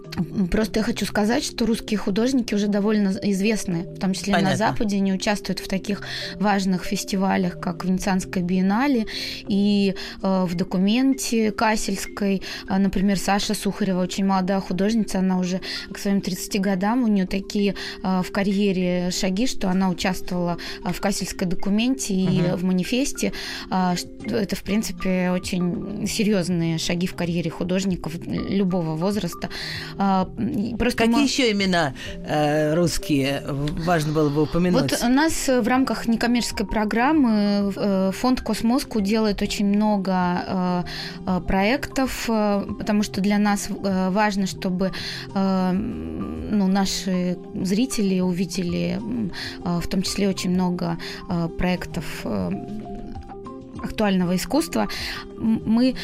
просто 0.52 0.80
я 0.80 0.84
хочу 0.84 1.06
сказать, 1.06 1.44
что 1.44 1.66
русские 1.66 1.98
художники 1.98 2.54
уже 2.54 2.68
довольно 2.68 3.10
известны, 3.22 3.84
в 3.84 4.00
том 4.00 4.14
числе 4.14 4.34
Понятно. 4.34 4.52
на 4.52 4.58
Западе, 4.58 5.00
не 5.00 5.14
участвуют 5.14 5.60
в 5.60 5.68
таких 5.68 6.02
важных 6.40 6.84
фестивалях, 6.84 7.60
как 7.60 7.86
Венецианская 7.86 8.44
биеннале 8.44 9.06
и 9.48 9.96
э, 10.22 10.46
в 10.46 10.56
документах 10.56 10.77
документе 10.78 11.52
Касельской. 11.52 12.42
А, 12.68 12.78
например, 12.78 13.18
Саша 13.18 13.56
Сухарева, 13.56 14.02
очень 14.02 14.26
молодая 14.26 14.60
художница, 14.60 15.20
она 15.20 15.40
уже 15.40 15.60
к 15.92 15.98
своим 15.98 16.22
30 16.22 16.62
годам, 16.62 17.04
у 17.04 17.08
нее 17.08 17.26
такие 17.26 17.76
а, 18.04 18.22
в 18.22 18.32
карьере 18.32 19.10
шаги, 19.12 19.48
что 19.48 19.70
она 19.70 19.90
участвовала 19.90 20.58
а, 20.84 20.94
в 20.94 21.02
Касельской 21.02 21.48
документе 21.48 22.14
и 22.14 22.28
uh-huh. 22.28 22.58
в 22.58 22.64
манифесте. 22.64 23.34
Это, 23.70 24.56
в 24.56 24.64
принципе, 24.64 25.32
очень 25.32 26.06
серьезные 26.08 26.78
шаги 26.78 27.08
в 27.08 27.16
карьере 27.16 27.50
художников 27.50 28.14
любого 28.26 28.96
возраста. 28.96 29.50
Просто 29.96 30.98
Какие 30.98 31.16
мы... 31.16 31.24
еще 31.24 31.52
имена 31.52 31.94
э, 32.26 32.76
русские 32.76 33.44
важно 33.48 34.14
было 34.14 34.30
бы 34.30 34.44
упомянуть? 34.44 34.92
Вот 34.92 35.04
у 35.04 35.10
нас 35.10 35.48
в 35.48 35.68
рамках 35.68 36.08
некоммерческой 36.08 36.66
программы 36.66 37.74
э, 37.76 38.12
фонд 38.14 38.42
Космоску 38.42 39.02
делает 39.02 39.42
очень 39.42 39.66
много 39.66 40.28
Э, 40.28 40.67
проектов, 41.48 42.26
э, 42.30 42.66
потому 42.78 43.04
что 43.04 43.22
для 43.22 43.38
нас 43.38 43.70
э, 43.70 44.10
важно, 44.10 44.48
чтобы 44.48 44.92
ну, 45.34 46.68
наши 46.68 47.38
зрители 47.56 48.22
увидели 48.22 49.00
в 49.64 49.88
том 49.88 50.02
числе 50.02 50.30
очень 50.30 50.52
много 50.52 50.98
проектов 51.58 52.26
актуального 53.84 54.36
искусства. 54.36 54.88
Мы 55.38 55.96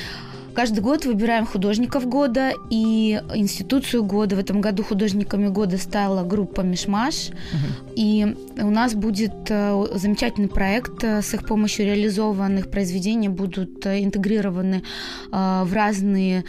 Каждый 0.53 0.81
год 0.81 1.05
выбираем 1.05 1.45
художников 1.45 2.07
года 2.07 2.53
и 2.69 3.19
институцию 3.33 4.03
года. 4.03 4.35
В 4.35 4.39
этом 4.39 4.61
году 4.61 4.83
художниками 4.83 5.47
года 5.47 5.77
стала 5.77 6.23
группа 6.23 6.61
Мишмаш. 6.61 7.29
Угу. 7.29 7.93
И 7.95 8.35
у 8.57 8.69
нас 8.69 8.93
будет 8.93 9.33
э, 9.49 9.85
замечательный 9.95 10.49
проект. 10.49 11.03
Э, 11.03 11.21
с 11.23 11.33
их 11.33 11.45
помощью 11.47 11.87
реализованных 11.87 12.69
произведений 12.69 13.29
будут 13.29 13.85
э, 13.85 14.03
интегрированы 14.03 14.83
в 15.31 15.73
разные 15.73 16.43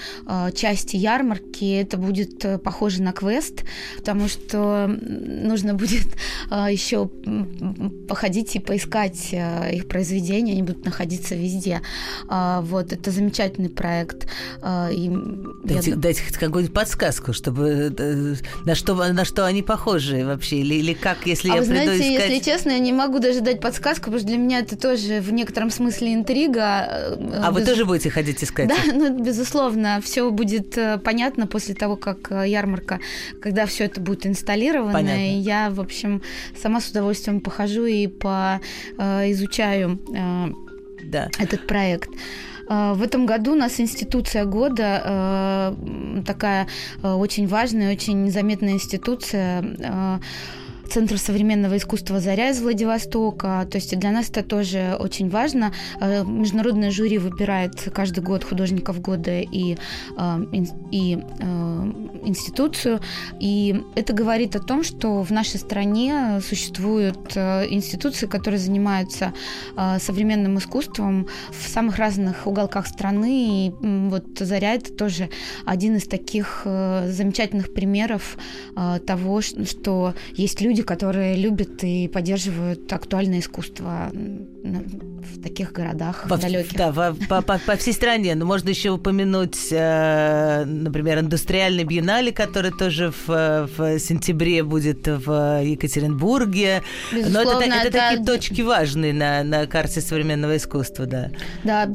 части 0.54 0.96
ярмарки. 0.96 1.64
Это 1.80 1.96
будет 1.96 2.62
похоже 2.62 3.02
на 3.02 3.12
квест, 3.12 3.64
потому 3.96 4.28
что 4.28 4.86
нужно 4.86 5.74
будет 5.74 6.06
еще 6.50 7.08
походить 8.08 8.56
и 8.56 8.58
поискать 8.58 9.32
их 9.32 9.88
произведения. 9.88 10.52
Они 10.52 10.62
будут 10.62 10.84
находиться 10.84 11.34
везде. 11.34 11.80
Вот, 12.28 12.92
это 12.92 13.10
замечательный 13.10 13.70
проект 13.70 13.93
проект. 13.94 14.26
А, 14.62 14.88
и 14.90 15.10
дайте, 15.64 15.90
я... 15.90 15.96
дайте 15.96 16.22
какую-нибудь 16.32 16.74
подсказку, 16.74 17.32
чтобы 17.32 17.94
э, 17.96 18.34
на 18.64 18.74
что, 18.74 18.94
на 18.94 19.24
что 19.24 19.44
они 19.44 19.62
похожи 19.62 20.24
вообще, 20.24 20.56
или, 20.56 20.74
или 20.74 20.94
как, 20.94 21.26
если 21.26 21.50
а 21.50 21.56
я 21.56 21.60
вы 21.60 21.66
приду 21.66 21.84
знаете, 21.84 22.14
искать... 22.14 22.30
если 22.30 22.44
честно, 22.44 22.70
я 22.70 22.78
не 22.78 22.92
могу 22.92 23.18
даже 23.18 23.40
дать 23.40 23.60
подсказку, 23.60 24.04
потому 24.04 24.18
что 24.18 24.28
для 24.28 24.38
меня 24.38 24.60
это 24.60 24.76
тоже 24.76 25.20
в 25.20 25.32
некотором 25.32 25.70
смысле 25.70 26.14
интрига. 26.14 26.86
Э, 26.88 27.40
а 27.42 27.50
Без... 27.50 27.60
вы 27.60 27.66
тоже 27.66 27.84
будете 27.84 28.10
ходить 28.10 28.42
искать? 28.42 28.68
Да, 28.68 28.76
ну, 28.94 29.18
безусловно, 29.22 30.00
все 30.02 30.30
будет 30.30 30.76
э, 30.76 30.98
понятно 30.98 31.46
после 31.46 31.74
того, 31.74 31.96
как 31.96 32.30
ярмарка, 32.30 33.00
когда 33.40 33.66
все 33.66 33.84
это 33.84 34.00
будет 34.00 34.26
инсталлировано. 34.26 34.92
Понятно. 34.92 35.36
И 35.36 35.38
я, 35.38 35.70
в 35.70 35.80
общем, 35.80 36.22
сама 36.60 36.80
с 36.80 36.88
удовольствием 36.88 37.40
похожу 37.40 37.84
и 37.84 38.06
по, 38.06 38.60
изучаю 38.98 40.00
да. 41.10 41.30
этот 41.38 41.66
проект. 41.66 42.08
А, 42.66 42.94
в 42.94 43.02
этом 43.02 43.26
году 43.26 43.52
у 43.52 43.56
нас 43.56 43.80
институция 43.80 44.44
года 44.44 45.02
э, 45.04 46.22
такая 46.26 46.66
э, 47.02 47.12
очень 47.12 47.46
важная, 47.46 47.92
очень 47.92 48.30
заметная 48.30 48.72
институция. 48.72 49.62
Э, 49.78 50.18
Центр 50.94 51.18
современного 51.18 51.76
искусства 51.76 52.20
«Заря» 52.20 52.50
из 52.50 52.62
Владивостока. 52.62 53.66
То 53.68 53.78
есть 53.78 53.98
для 53.98 54.12
нас 54.12 54.30
это 54.30 54.44
тоже 54.44 54.96
очень 54.96 55.28
важно. 55.28 55.72
Э, 56.00 56.22
международное 56.22 56.92
жюри 56.92 57.18
выбирает 57.18 57.88
каждый 57.92 58.22
год 58.22 58.44
художников 58.44 59.00
года 59.00 59.40
и, 59.40 59.76
э, 60.16 60.46
и 60.92 61.18
э, 61.18 61.92
институцию. 62.24 63.00
И 63.40 63.82
это 63.96 64.12
говорит 64.12 64.54
о 64.54 64.60
том, 64.60 64.84
что 64.84 65.24
в 65.24 65.32
нашей 65.32 65.58
стране 65.58 66.40
существуют 66.40 67.36
институции, 67.36 68.26
которые 68.26 68.60
занимаются 68.60 69.34
современным 69.98 70.58
искусством 70.58 71.26
в 71.50 71.68
самых 71.68 71.98
разных 71.98 72.46
уголках 72.46 72.86
страны. 72.86 73.66
И 73.66 73.72
вот 73.80 74.38
«Заря»— 74.38 74.74
это 74.76 74.92
тоже 74.92 75.28
один 75.66 75.96
из 75.96 76.04
таких 76.04 76.62
замечательных 76.64 77.74
примеров 77.74 78.38
того, 79.06 79.40
что 79.40 80.14
есть 80.36 80.60
люди, 80.60 80.83
которые 80.84 81.36
любят 81.36 81.82
и 81.82 82.08
поддерживают 82.08 82.92
актуальное 82.92 83.40
искусство 83.40 84.10
в 84.12 85.42
таких 85.42 85.72
городах 85.72 86.26
по, 86.28 86.36
далеких. 86.36 86.76
Да, 86.76 86.92
по, 86.92 87.42
по, 87.42 87.58
по 87.58 87.76
всей 87.76 87.92
стране. 87.92 88.34
Но 88.34 88.44
можно 88.44 88.68
еще 88.68 88.90
упомянуть, 88.90 89.68
э, 89.70 90.64
например, 90.64 91.20
индустриальный 91.20 91.84
биеннале, 91.84 92.32
который 92.32 92.70
тоже 92.70 93.12
в, 93.26 93.68
в 93.76 93.98
сентябре 93.98 94.62
будет 94.62 95.06
в 95.06 95.62
Екатеринбурге. 95.62 96.82
Безусловно, 97.12 97.52
Но 97.52 97.52
это, 97.52 97.64
это, 97.64 97.88
это 97.88 97.98
такие 97.98 98.24
точки 98.24 98.62
важные 98.62 99.12
на, 99.12 99.42
на 99.42 99.66
карте 99.66 100.00
современного 100.00 100.56
искусства, 100.56 101.06
да. 101.06 101.30
Да. 101.64 101.90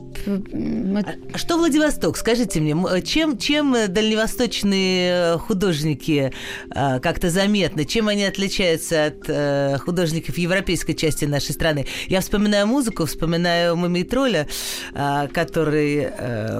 А 1.33 1.37
что 1.37 1.57
Владивосток? 1.57 2.17
Скажите 2.17 2.59
мне, 2.59 2.75
чем, 3.01 3.37
чем 3.37 3.75
дальневосточные 3.87 5.37
художники 5.37 6.31
э, 6.73 6.99
как-то 6.99 7.29
заметны? 7.29 7.85
Чем 7.85 8.07
они 8.07 8.25
отличаются 8.25 8.78
отличается 8.79 9.05
от 9.05 9.29
э, 9.29 9.77
художников 9.77 10.37
европейской 10.37 10.93
части 10.93 11.25
нашей 11.25 11.53
страны? 11.53 11.85
Я 12.07 12.21
вспоминаю 12.21 12.67
музыку, 12.67 13.05
вспоминаю 13.05 13.75
Мумий 13.75 14.03
Тролля, 14.03 14.47
э, 14.93 15.27
который 15.33 16.09
э, 16.09 16.59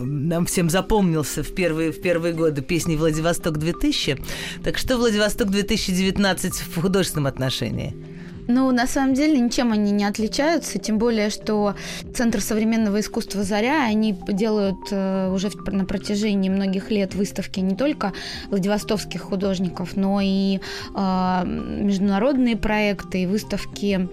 нам 0.00 0.46
всем 0.46 0.70
запомнился 0.70 1.42
в 1.42 1.54
первые, 1.54 1.92
в 1.92 2.00
первые 2.00 2.34
годы 2.34 2.62
песни 2.62 2.96
«Владивосток-2000». 2.96 4.20
Так 4.64 4.78
что 4.78 4.96
«Владивосток-2019» 4.96 6.52
в 6.74 6.80
художественном 6.80 7.26
отношении? 7.26 7.94
Ну, 8.52 8.72
на 8.72 8.86
самом 8.88 9.14
деле, 9.14 9.38
ничем 9.38 9.70
они 9.70 9.92
не 9.92 10.04
отличаются, 10.04 10.78
тем 10.78 10.98
более, 10.98 11.30
что 11.30 11.76
Центр 12.14 12.40
современного 12.40 12.98
искусства 12.98 13.44
«Заря», 13.44 13.84
они 13.84 14.12
делают 14.28 14.88
э, 14.90 15.30
уже 15.32 15.50
на 15.66 15.84
протяжении 15.84 16.48
многих 16.48 16.90
лет 16.90 17.14
выставки 17.14 17.60
не 17.60 17.76
только 17.76 18.12
владивостокских 18.48 19.20
художников, 19.20 19.96
но 19.96 20.20
и 20.20 20.58
э, 20.96 21.42
международные 21.46 22.56
проекты 22.56 23.22
и 23.22 23.26
выставки 23.26 24.08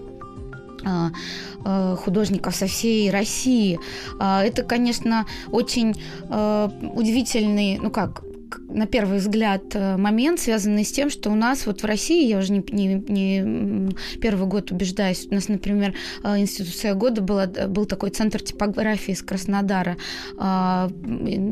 э, 0.86 1.96
художников 1.98 2.56
со 2.56 2.68
всей 2.68 3.10
России. 3.10 3.80
Это, 4.20 4.64
конечно, 4.64 5.26
очень 5.52 5.96
удивительный, 6.30 7.78
ну 7.82 7.90
как, 7.90 8.22
на 8.70 8.86
первый 8.86 9.20
взгляд 9.20 9.64
э, 9.74 9.98
момент, 9.98 10.40
связанный 10.40 10.84
с 10.84 10.92
тем, 10.92 11.10
что 11.10 11.30
у 11.30 11.36
нас 11.36 11.66
вот 11.66 11.82
в 11.82 11.86
России, 11.86 12.28
я 12.28 12.38
уже 12.38 12.52
не, 12.52 12.64
не, 12.72 12.96
не 12.96 13.96
первый 14.22 14.48
год 14.48 14.72
убеждаюсь, 14.72 15.28
у 15.30 15.34
нас, 15.34 15.48
например, 15.48 15.94
э, 16.24 16.40
институция 16.40 16.94
года 16.94 17.22
была, 17.22 17.46
э, 17.46 17.68
был 17.68 17.86
такой 17.86 18.10
центр 18.12 18.42
типографии 18.42 19.12
из 19.12 19.22
Краснодара. 19.22 19.98
А, 20.38 20.90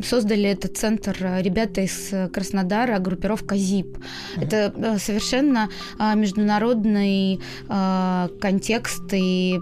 создали 0.04 0.50
этот 0.50 0.78
центр 0.78 1.16
ребята 1.42 1.82
из 1.82 2.14
Краснодара, 2.32 3.00
группировка 3.00 3.56
ЗИП. 3.56 3.98
Uh-huh. 3.98 4.44
Это 4.44 5.00
совершенно 5.00 5.70
международный 6.16 7.40
контекст 7.68 9.14
и 9.14 9.60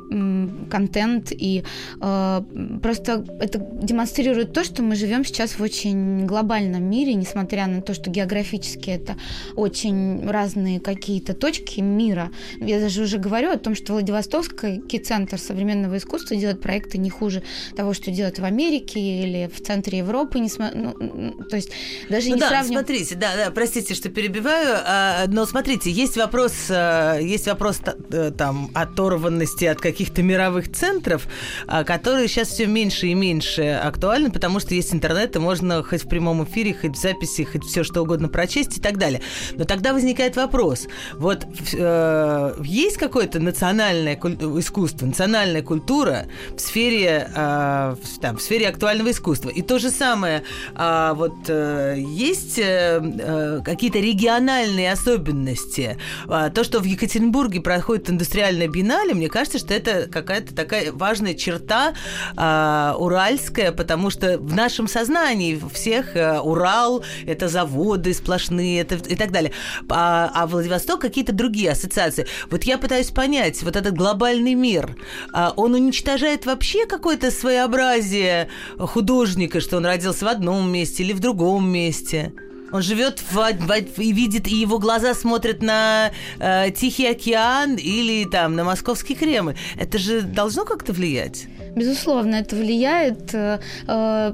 контент, 0.69 1.31
и 1.31 1.63
просто 1.99 3.25
это 3.39 3.59
демонстрирует 3.59 4.53
то, 4.53 4.63
что 4.63 4.83
мы 4.83 4.95
живем 4.95 5.25
сейчас 5.25 5.59
в 5.59 5.61
очень 5.61 6.25
глобальном 6.25 6.83
мире, 6.83 7.13
несмотря 7.23 7.67
на 7.67 7.81
то, 7.81 7.93
что 7.93 8.09
географически 8.09 8.89
это 8.89 9.15
очень 9.55 10.29
разные 10.29 10.79
какие-то 10.79 11.33
точки 11.33 11.79
мира. 11.79 12.31
Я 12.59 12.79
даже 12.79 13.03
уже 13.03 13.17
говорю 13.17 13.51
о 13.51 13.57
том, 13.57 13.75
что 13.75 13.93
Владивостокский 13.93 14.99
центр 14.99 15.39
современного 15.39 15.97
искусства 15.97 16.35
делает 16.35 16.61
проекты 16.61 16.97
не 16.97 17.09
хуже 17.09 17.43
того, 17.75 17.93
что 17.93 18.11
делают 18.11 18.39
в 18.39 18.45
Америке 18.45 18.99
или 18.99 19.49
в 19.53 19.61
центре 19.61 19.99
Европы. 19.99 20.39
Не 20.39 20.49
см... 20.49 20.95
ну, 20.99 21.43
то 21.43 21.55
есть 21.55 21.71
даже 22.09 22.29
ну 22.29 22.35
не 22.35 22.41
да, 22.41 22.49
сравним... 22.49 22.79
смотрите, 22.79 23.15
да, 23.15 23.35
да, 23.37 23.51
простите, 23.51 23.93
что 23.93 24.09
перебиваю, 24.09 24.79
а, 24.85 25.25
но 25.27 25.45
смотрите, 25.45 25.89
есть 25.91 26.17
вопрос, 26.17 26.53
а, 26.69 27.17
есть 27.17 27.47
вопрос 27.47 27.79
э, 28.11 28.31
там 28.37 28.69
оторванности 28.73 29.65
от 29.65 29.79
каких-то 29.79 30.21
мировых 30.23 30.71
центров, 30.71 31.27
а, 31.67 31.83
которые 31.83 32.27
сейчас 32.27 32.49
все 32.49 32.67
меньше 32.67 33.07
и 33.07 33.13
меньше 33.13 33.61
актуальны, 33.61 34.29
потому 34.29 34.59
что 34.59 34.75
есть 34.75 34.93
интернет, 34.93 35.35
и 35.35 35.39
можно 35.39 35.83
хоть 35.83 36.03
в 36.03 36.09
прямом 36.09 36.43
эфире, 36.43 36.73
хоть 36.73 36.97
в 36.97 37.01
записи 37.01 37.12
записи, 37.13 37.43
хоть 37.43 37.63
все 37.63 37.83
что 37.83 38.01
угодно 38.01 38.29
прочесть 38.29 38.77
и 38.77 38.81
так 38.81 38.97
далее. 38.97 39.21
Но 39.53 39.65
тогда 39.65 39.93
возникает 39.93 40.35
вопрос. 40.35 40.87
Вот 41.13 41.45
э, 41.73 42.55
есть 42.63 42.97
какое-то 42.97 43.39
национальное 43.39 44.15
искусство, 44.15 45.05
национальная 45.05 45.61
культура 45.61 46.25
в 46.55 46.59
сфере, 46.59 47.29
э, 47.35 47.95
там, 48.21 48.37
в 48.37 48.41
сфере 48.41 48.67
актуального 48.67 49.11
искусства. 49.11 49.49
И 49.49 49.61
то 49.61 49.79
же 49.79 49.89
самое, 49.89 50.43
э, 50.75 51.13
вот 51.15 51.35
э, 51.47 51.95
есть 51.97 52.59
э, 52.59 53.01
э, 53.01 53.61
какие-то 53.63 53.99
региональные 53.99 54.91
особенности. 54.91 55.97
Э, 56.27 56.49
то, 56.53 56.63
что 56.63 56.79
в 56.79 56.85
Екатеринбурге 56.85 57.61
проходит 57.61 58.09
индустриальная 58.09 58.67
биеннале, 58.67 59.13
мне 59.13 59.29
кажется, 59.29 59.59
что 59.59 59.73
это 59.73 60.07
какая-то 60.11 60.55
такая 60.55 60.91
важная 60.91 61.33
черта 61.33 61.93
э, 62.37 62.93
уральская, 62.97 63.71
потому 63.71 64.09
что 64.09 64.37
в 64.37 64.55
нашем 64.55 64.87
сознании 64.87 65.61
всех 65.73 66.15
э, 66.15 66.39
Урал 66.39 67.02
это 67.25 67.47
заводы 67.47 68.13
сплошные 68.13 68.81
это, 68.81 68.95
и 68.95 69.15
так 69.15 69.31
далее. 69.31 69.51
А, 69.89 70.31
а 70.33 70.47
Владивосток 70.47 71.01
какие-то 71.01 71.33
другие 71.33 71.71
ассоциации. 71.71 72.27
Вот 72.49 72.63
я 72.63 72.77
пытаюсь 72.77 73.11
понять, 73.11 73.63
вот 73.63 73.75
этот 73.75 73.95
глобальный 73.95 74.53
мир, 74.53 74.95
а, 75.33 75.53
он 75.55 75.73
уничтожает 75.73 76.45
вообще 76.45 76.85
какое-то 76.85 77.31
своеобразие 77.31 78.49
художника, 78.77 79.59
что 79.59 79.77
он 79.77 79.85
родился 79.85 80.25
в 80.25 80.27
одном 80.27 80.71
месте 80.71 81.03
или 81.03 81.13
в 81.13 81.19
другом 81.19 81.69
месте? 81.69 82.33
Он 82.73 82.81
живет 82.81 83.19
в, 83.19 83.35
в, 83.35 83.99
и 83.99 84.11
видит, 84.11 84.47
и 84.47 84.55
его 84.55 84.79
глаза 84.79 85.13
смотрят 85.13 85.61
на 85.61 86.11
э, 86.39 86.71
Тихий 86.71 87.05
океан 87.05 87.75
или 87.75 88.25
там 88.25 88.55
на 88.55 88.63
Московский 88.63 89.13
Кремль. 89.13 89.55
Это 89.77 89.99
же 89.99 90.23
должно 90.23 90.65
как-то 90.65 90.91
влиять? 90.91 91.45
Безусловно, 91.75 92.35
это 92.35 92.55
влияет, 92.55 93.33
э, 93.33 93.59
э, 93.87 94.33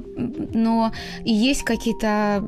но 0.54 0.92
и 1.24 1.32
есть 1.32 1.62
какие-то 1.62 2.44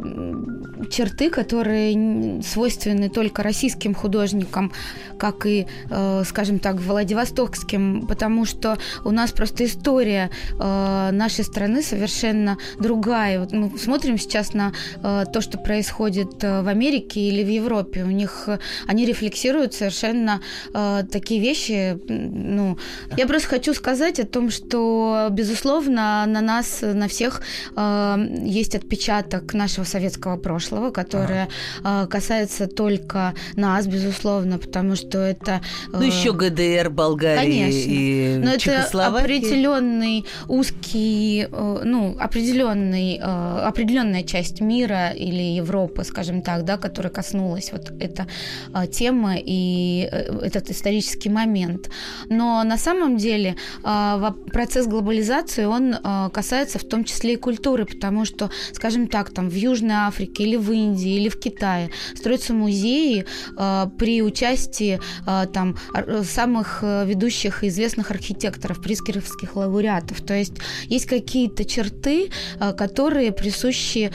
черты, 0.90 1.30
которые 1.30 2.42
свойственны 2.42 3.08
только 3.08 3.42
российским 3.42 3.94
художникам, 3.94 4.72
как 5.18 5.46
и, 5.46 5.66
э, 5.88 6.22
скажем 6.26 6.58
так, 6.58 6.76
владивостокским, 6.76 8.06
потому 8.06 8.44
что 8.44 8.76
у 9.04 9.10
нас 9.10 9.32
просто 9.32 9.64
история 9.64 10.30
нашей 10.58 11.44
страны 11.44 11.82
совершенно 11.82 12.58
другая. 12.78 13.40
Вот 13.40 13.52
мы 13.52 13.78
смотрим 13.78 14.18
сейчас 14.18 14.54
на 14.54 14.72
то, 15.00 15.40
что 15.40 15.58
происходит 15.58 16.42
в 16.42 16.68
Америке 16.68 17.20
или 17.20 17.42
в 17.44 17.48
Европе. 17.48 18.04
У 18.04 18.10
них 18.10 18.48
они 18.86 19.06
рефлексируют 19.06 19.74
совершенно 19.74 20.40
такие 20.72 21.40
вещи. 21.40 21.98
Ну, 22.08 22.78
я 23.16 23.26
просто 23.26 23.48
хочу 23.48 23.74
сказать 23.74 24.20
о 24.20 24.26
том, 24.26 24.50
что 24.50 24.81
безусловно, 25.30 26.24
на 26.26 26.40
нас, 26.40 26.82
на 26.82 27.08
всех 27.08 27.42
э, 27.76 28.16
есть 28.44 28.74
отпечаток 28.74 29.54
нашего 29.54 29.84
советского 29.84 30.36
прошлого, 30.36 30.90
которое 30.90 31.48
ага. 31.82 32.04
э, 32.04 32.06
касается 32.08 32.66
только 32.66 33.34
нас, 33.56 33.86
безусловно, 33.86 34.58
потому 34.58 34.96
что 34.96 35.18
это... 35.18 35.60
Э, 35.92 35.98
ну, 35.98 36.02
еще 36.02 36.32
ГДР, 36.32 36.90
Болгария 36.90 37.64
конечно. 37.64 37.90
и 37.90 38.38
Но 38.38 38.52
это 38.52 39.06
определенный 39.06 40.24
узкий, 40.48 41.46
э, 41.50 41.80
ну, 41.84 42.16
определенный, 42.18 43.18
э, 43.22 43.66
определенная 43.68 44.22
часть 44.22 44.60
мира 44.60 45.10
или 45.10 45.56
Европы, 45.56 46.04
скажем 46.04 46.42
так, 46.42 46.64
да, 46.64 46.76
которая 46.76 47.12
коснулась 47.12 47.72
вот 47.72 47.92
эта 48.00 48.26
э, 48.74 48.86
тема 48.86 49.34
и 49.36 50.08
э, 50.10 50.46
этот 50.46 50.70
исторический 50.70 51.30
момент. 51.30 51.90
Но 52.28 52.62
на 52.64 52.78
самом 52.78 53.16
деле 53.16 53.56
э, 53.84 54.32
процесс 54.52 54.71
процесс 54.72 54.86
глобализации, 54.86 55.66
он 55.66 55.94
э, 55.94 56.30
касается 56.32 56.78
в 56.78 56.84
том 56.84 57.04
числе 57.04 57.34
и 57.34 57.36
культуры, 57.36 57.84
потому 57.84 58.24
что, 58.24 58.50
скажем 58.72 59.06
так, 59.06 59.28
там 59.28 59.50
в 59.50 59.54
Южной 59.54 59.96
Африке 59.96 60.44
или 60.44 60.56
в 60.56 60.72
Индии 60.72 61.16
или 61.20 61.28
в 61.28 61.38
Китае 61.38 61.90
строятся 62.14 62.54
музеи 62.54 63.26
э, 63.58 63.86
при 63.98 64.22
участии 64.22 64.98
э, 65.26 65.46
там 65.52 65.76
самых 66.24 66.82
ведущих 66.82 67.64
и 67.64 67.68
известных 67.68 68.10
архитекторов, 68.10 68.80
прискеровских 68.80 69.56
лауреатов. 69.56 70.22
То 70.22 70.32
есть 70.32 70.54
есть 70.86 71.04
какие-то 71.04 71.66
черты, 71.66 72.30
которые 72.58 73.32
присущи 73.32 74.10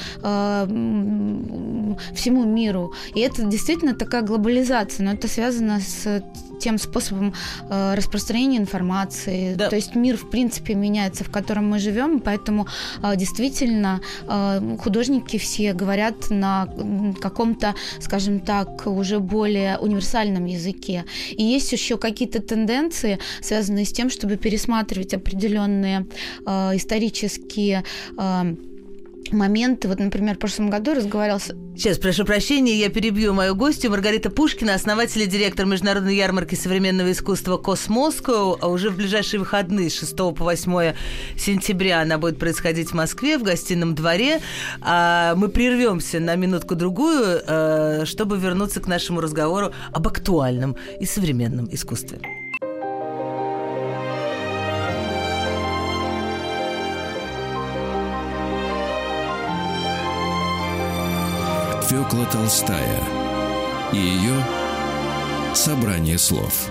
всему 2.15 2.45
миру. 2.45 2.93
И 3.13 3.19
это 3.19 3.43
действительно 3.43 3.93
такая 3.93 4.23
глобализация, 4.23 5.05
но 5.05 5.13
это 5.13 5.27
связано 5.27 5.79
с 5.79 6.23
тем 6.67 6.77
способом 6.77 7.33
э, 7.69 7.95
распространения 7.95 8.57
информации. 8.57 9.55
Да. 9.55 9.69
То 9.69 9.77
есть 9.77 9.95
мир, 9.95 10.17
в 10.17 10.29
принципе, 10.29 10.75
меняется, 10.75 11.23
в 11.23 11.29
котором 11.29 11.69
мы 11.69 11.79
живем, 11.79 12.19
поэтому 12.19 12.67
э, 13.01 13.15
действительно 13.15 14.01
э, 14.27 14.77
художники 14.83 15.37
все 15.37 15.73
говорят 15.73 16.29
на 16.29 16.67
каком-то, 17.21 17.73
скажем 18.01 18.41
так, 18.41 18.85
уже 18.85 19.19
более 19.19 19.77
универсальном 19.77 20.45
языке. 20.45 21.05
И 21.37 21.43
есть 21.43 21.71
еще 21.71 21.97
какие-то 21.97 22.41
тенденции, 22.41 23.17
связанные 23.41 23.85
с 23.85 23.93
тем, 23.93 24.09
чтобы 24.09 24.35
пересматривать 24.35 25.13
определенные 25.13 26.05
э, 26.45 26.75
исторические 26.75 27.85
э, 28.17 28.55
моменты. 29.31 29.87
Вот, 29.87 29.99
например, 29.99 30.35
в 30.35 30.39
прошлом 30.39 30.69
году 30.69 30.93
разговаривал 30.93 31.39
с... 31.39 31.53
Сейчас, 31.75 31.97
прошу 31.97 32.25
прощения, 32.25 32.75
я 32.75 32.89
перебью 32.89 33.33
мою 33.33 33.55
гостью. 33.55 33.91
Маргарита 33.91 34.29
Пушкина, 34.29 34.73
основатель 34.73 35.21
и 35.21 35.25
директор 35.27 35.65
Международной 35.65 36.15
ярмарки 36.15 36.55
современного 36.55 37.11
искусства 37.11 37.57
«Космоско». 37.57 38.31
А 38.59 38.67
уже 38.67 38.89
в 38.89 38.97
ближайшие 38.97 39.39
выходные, 39.39 39.89
с 39.89 39.99
6 39.99 40.15
по 40.15 40.33
8 40.33 40.93
сентября, 41.37 42.01
она 42.01 42.17
будет 42.17 42.39
происходить 42.39 42.89
в 42.89 42.93
Москве, 42.93 43.37
в 43.37 43.43
гостином 43.43 43.95
дворе. 43.95 44.41
А 44.81 45.35
мы 45.35 45.49
прервемся 45.49 46.19
на 46.19 46.35
минутку-другую, 46.35 47.41
э, 47.45 48.05
чтобы 48.05 48.37
вернуться 48.37 48.79
к 48.79 48.87
нашему 48.87 49.21
разговору 49.21 49.71
об 49.91 50.07
актуальном 50.07 50.75
и 50.99 51.05
современном 51.05 51.67
искусстве. 51.71 52.19
Фёкла 61.87 62.25
Толстая 62.25 63.01
и 63.93 63.97
ее 63.97 64.43
Собрание 65.53 66.17
слов 66.17 66.69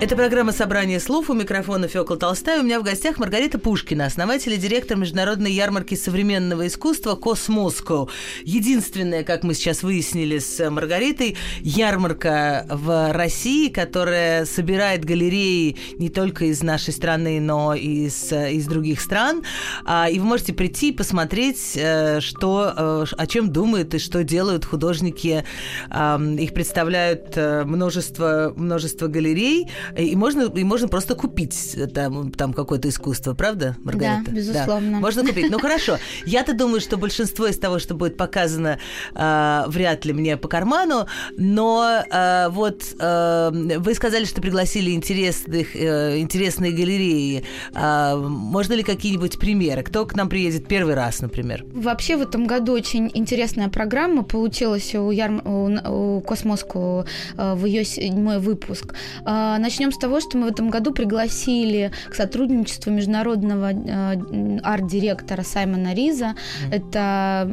это 0.00 0.16
программа 0.16 0.52
«Собрание 0.52 0.98
слов». 0.98 1.28
У 1.28 1.34
микрофона 1.34 1.86
Фёкла 1.86 2.16
Толстая. 2.16 2.60
У 2.60 2.62
меня 2.64 2.80
в 2.80 2.82
гостях 2.82 3.18
Маргарита 3.18 3.58
Пушкина, 3.58 4.06
основатель 4.06 4.54
и 4.54 4.56
директор 4.56 4.96
международной 4.96 5.52
ярмарки 5.52 5.94
современного 5.94 6.68
искусства 6.68 7.16
«Космоско». 7.16 8.06
Единственная, 8.42 9.24
как 9.24 9.42
мы 9.42 9.52
сейчас 9.52 9.82
выяснили 9.82 10.38
с 10.38 10.70
Маргаритой, 10.70 11.36
ярмарка 11.60 12.64
в 12.70 13.12
России, 13.12 13.68
которая 13.68 14.46
собирает 14.46 15.04
галереи 15.04 15.76
не 15.98 16.08
только 16.08 16.46
из 16.46 16.62
нашей 16.62 16.94
страны, 16.94 17.38
но 17.38 17.74
и 17.74 18.06
из, 18.06 18.32
из 18.32 18.66
других 18.66 19.02
стран. 19.02 19.42
А, 19.84 20.08
и 20.08 20.18
вы 20.18 20.24
можете 20.24 20.54
прийти 20.54 20.88
и 20.88 20.92
посмотреть, 20.92 21.72
э, 21.76 22.20
что, 22.20 22.72
э, 22.74 23.04
о 23.18 23.26
чем 23.26 23.52
думают 23.52 23.92
и 23.92 23.98
что 23.98 24.24
делают 24.24 24.64
художники. 24.64 25.44
Их 25.90 26.54
представляют 26.54 27.36
э, 27.36 27.64
множество, 27.64 28.54
множество 28.56 29.06
галерей– 29.06 29.68
и 29.96 30.16
можно, 30.16 30.42
и 30.42 30.64
можно 30.64 30.88
просто 30.88 31.14
купить 31.14 31.74
э, 31.76 31.86
там, 31.86 32.32
там 32.32 32.52
какое-то 32.52 32.88
искусство, 32.88 33.34
правда, 33.34 33.76
Маргарита? 33.84 34.30
Да, 34.30 34.32
безусловно. 34.32 34.92
Да. 34.92 34.98
Можно 34.98 35.26
купить. 35.26 35.50
Ну 35.50 35.58
хорошо. 35.58 35.98
Я-то 36.24 36.54
думаю, 36.54 36.80
что 36.80 36.96
большинство 36.96 37.46
из 37.46 37.58
того, 37.58 37.78
что 37.78 37.94
будет 37.94 38.16
показано, 38.16 38.78
э, 39.14 39.62
вряд 39.68 40.04
ли 40.04 40.12
мне 40.12 40.36
по 40.36 40.48
карману. 40.48 41.06
Но 41.36 42.02
э, 42.10 42.48
вот 42.50 42.82
э, 42.98 43.50
вы 43.78 43.94
сказали, 43.94 44.24
что 44.24 44.40
пригласили 44.40 44.90
интересных, 44.92 45.74
э, 45.74 46.18
интересные 46.18 46.72
галереи. 46.72 47.44
Э, 47.74 48.16
можно 48.16 48.74
ли 48.74 48.82
какие-нибудь 48.82 49.38
примеры? 49.38 49.82
Кто 49.82 50.06
к 50.06 50.14
нам 50.14 50.28
приедет 50.28 50.68
первый 50.68 50.94
раз, 50.94 51.20
например? 51.20 51.64
Вообще 51.72 52.16
в 52.16 52.22
этом 52.22 52.46
году 52.46 52.72
очень 52.72 53.10
интересная 53.14 53.68
программа 53.68 54.22
получилась 54.22 54.94
у, 54.94 55.10
Ярм... 55.10 55.42
у, 55.44 56.16
у 56.16 56.20
Космоску 56.20 57.04
э, 57.36 57.54
в 57.54 57.64
ее 57.64 57.84
седьмой 57.84 58.38
выпуск. 58.38 58.94
Э, 59.26 59.56
Начнем 59.80 59.92
с 59.92 59.98
того, 59.98 60.20
что 60.20 60.36
мы 60.36 60.48
в 60.48 60.50
этом 60.50 60.68
году 60.68 60.92
пригласили 60.92 61.90
к 62.10 62.14
сотрудничеству 62.14 62.92
международного 62.92 63.72
э, 63.72 64.58
арт-директора 64.62 65.42
Саймона 65.42 65.94
Риза. 65.94 66.34
Mm. 66.70 66.76
Это 66.76 67.50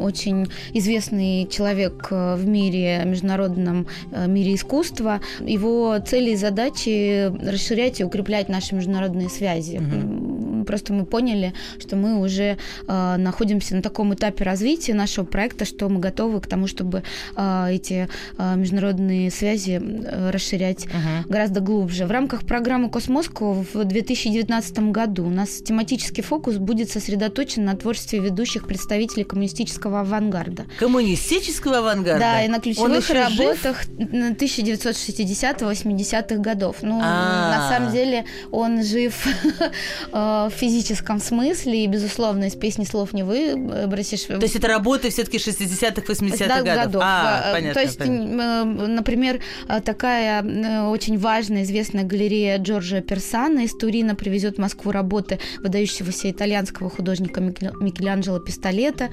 очень 0.00 0.46
известный 0.72 1.48
человек 1.48 2.06
э, 2.12 2.36
в 2.36 2.46
мире, 2.46 3.02
международном 3.04 3.88
э, 4.12 4.28
мире 4.28 4.54
искусства. 4.54 5.20
Его 5.40 5.98
цели 5.98 6.30
и 6.30 6.36
задачи 6.36 7.26
расширять 7.44 7.98
и 7.98 8.04
укреплять 8.04 8.48
наши 8.48 8.76
международные 8.76 9.28
связи. 9.28 9.78
Mm-hmm. 9.78 10.53
Просто 10.64 10.92
мы 10.92 11.06
поняли, 11.06 11.54
что 11.78 11.96
мы 11.96 12.20
уже 12.20 12.58
э, 12.86 13.16
находимся 13.16 13.76
на 13.76 13.82
таком 13.82 14.14
этапе 14.14 14.44
развития 14.44 14.94
нашего 14.94 15.24
проекта, 15.24 15.64
что 15.64 15.88
мы 15.88 16.00
готовы 16.00 16.40
к 16.40 16.46
тому, 16.46 16.66
чтобы 16.66 17.02
э, 17.36 17.66
эти 17.70 18.08
э, 18.38 18.56
международные 18.56 19.30
связи 19.30 19.80
э, 19.82 20.30
расширять 20.30 20.86
uh-huh. 20.86 21.28
гораздо 21.28 21.60
глубже. 21.60 22.06
В 22.06 22.10
рамках 22.10 22.46
программы 22.46 22.88
«Космоску» 22.90 23.64
в 23.72 23.84
2019 23.84 24.78
году 24.90 25.26
у 25.26 25.30
нас 25.30 25.62
тематический 25.62 26.22
фокус 26.22 26.56
будет 26.56 26.90
сосредоточен 26.90 27.64
на 27.64 27.76
творчестве 27.76 28.20
ведущих 28.20 28.66
представителей 28.66 29.24
коммунистического 29.24 30.00
авангарда. 30.00 30.64
Коммунистического 30.78 31.78
авангарда? 31.78 32.20
Да, 32.20 32.42
и 32.42 32.48
на 32.48 32.60
ключевых 32.60 33.08
работах 33.10 33.84
1960-80-х 33.98 36.36
годов. 36.36 36.76
Ну, 36.82 37.00
А-а-а. 37.00 37.58
на 37.58 37.68
самом 37.68 37.92
деле 37.92 38.24
он 38.50 38.82
жив 38.82 39.14
э, 40.12 40.12
в 40.12 40.53
физическом 40.54 41.20
смысле, 41.20 41.84
и, 41.84 41.86
безусловно, 41.86 42.44
из 42.44 42.54
песни 42.54 42.84
слов 42.84 43.12
не 43.12 43.22
выбросишь. 43.22 44.22
То 44.22 44.38
есть 44.40 44.56
это 44.56 44.68
работы 44.68 45.10
все-таки 45.10 45.38
60-х, 45.38 46.02
80-х 46.02 46.62
годов? 46.62 46.84
годов. 46.84 47.02
А, 47.04 47.52
понятно, 47.52 47.74
То 47.74 47.80
есть, 47.80 47.98
понятно. 47.98 48.64
например, 48.88 49.40
такая 49.84 50.42
очень 50.88 51.18
важная 51.18 51.62
известная 51.62 52.04
галерея 52.04 52.58
Джорджа 52.58 53.00
Персана 53.00 53.60
из 53.60 53.72
Турина 53.72 54.14
привезет 54.14 54.56
в 54.56 54.60
Москву 54.60 54.92
работы 54.92 55.38
выдающегося 55.60 56.30
итальянского 56.30 56.90
художника 56.90 57.40
Микеланджело 57.40 58.38
Пистолета, 58.38 59.10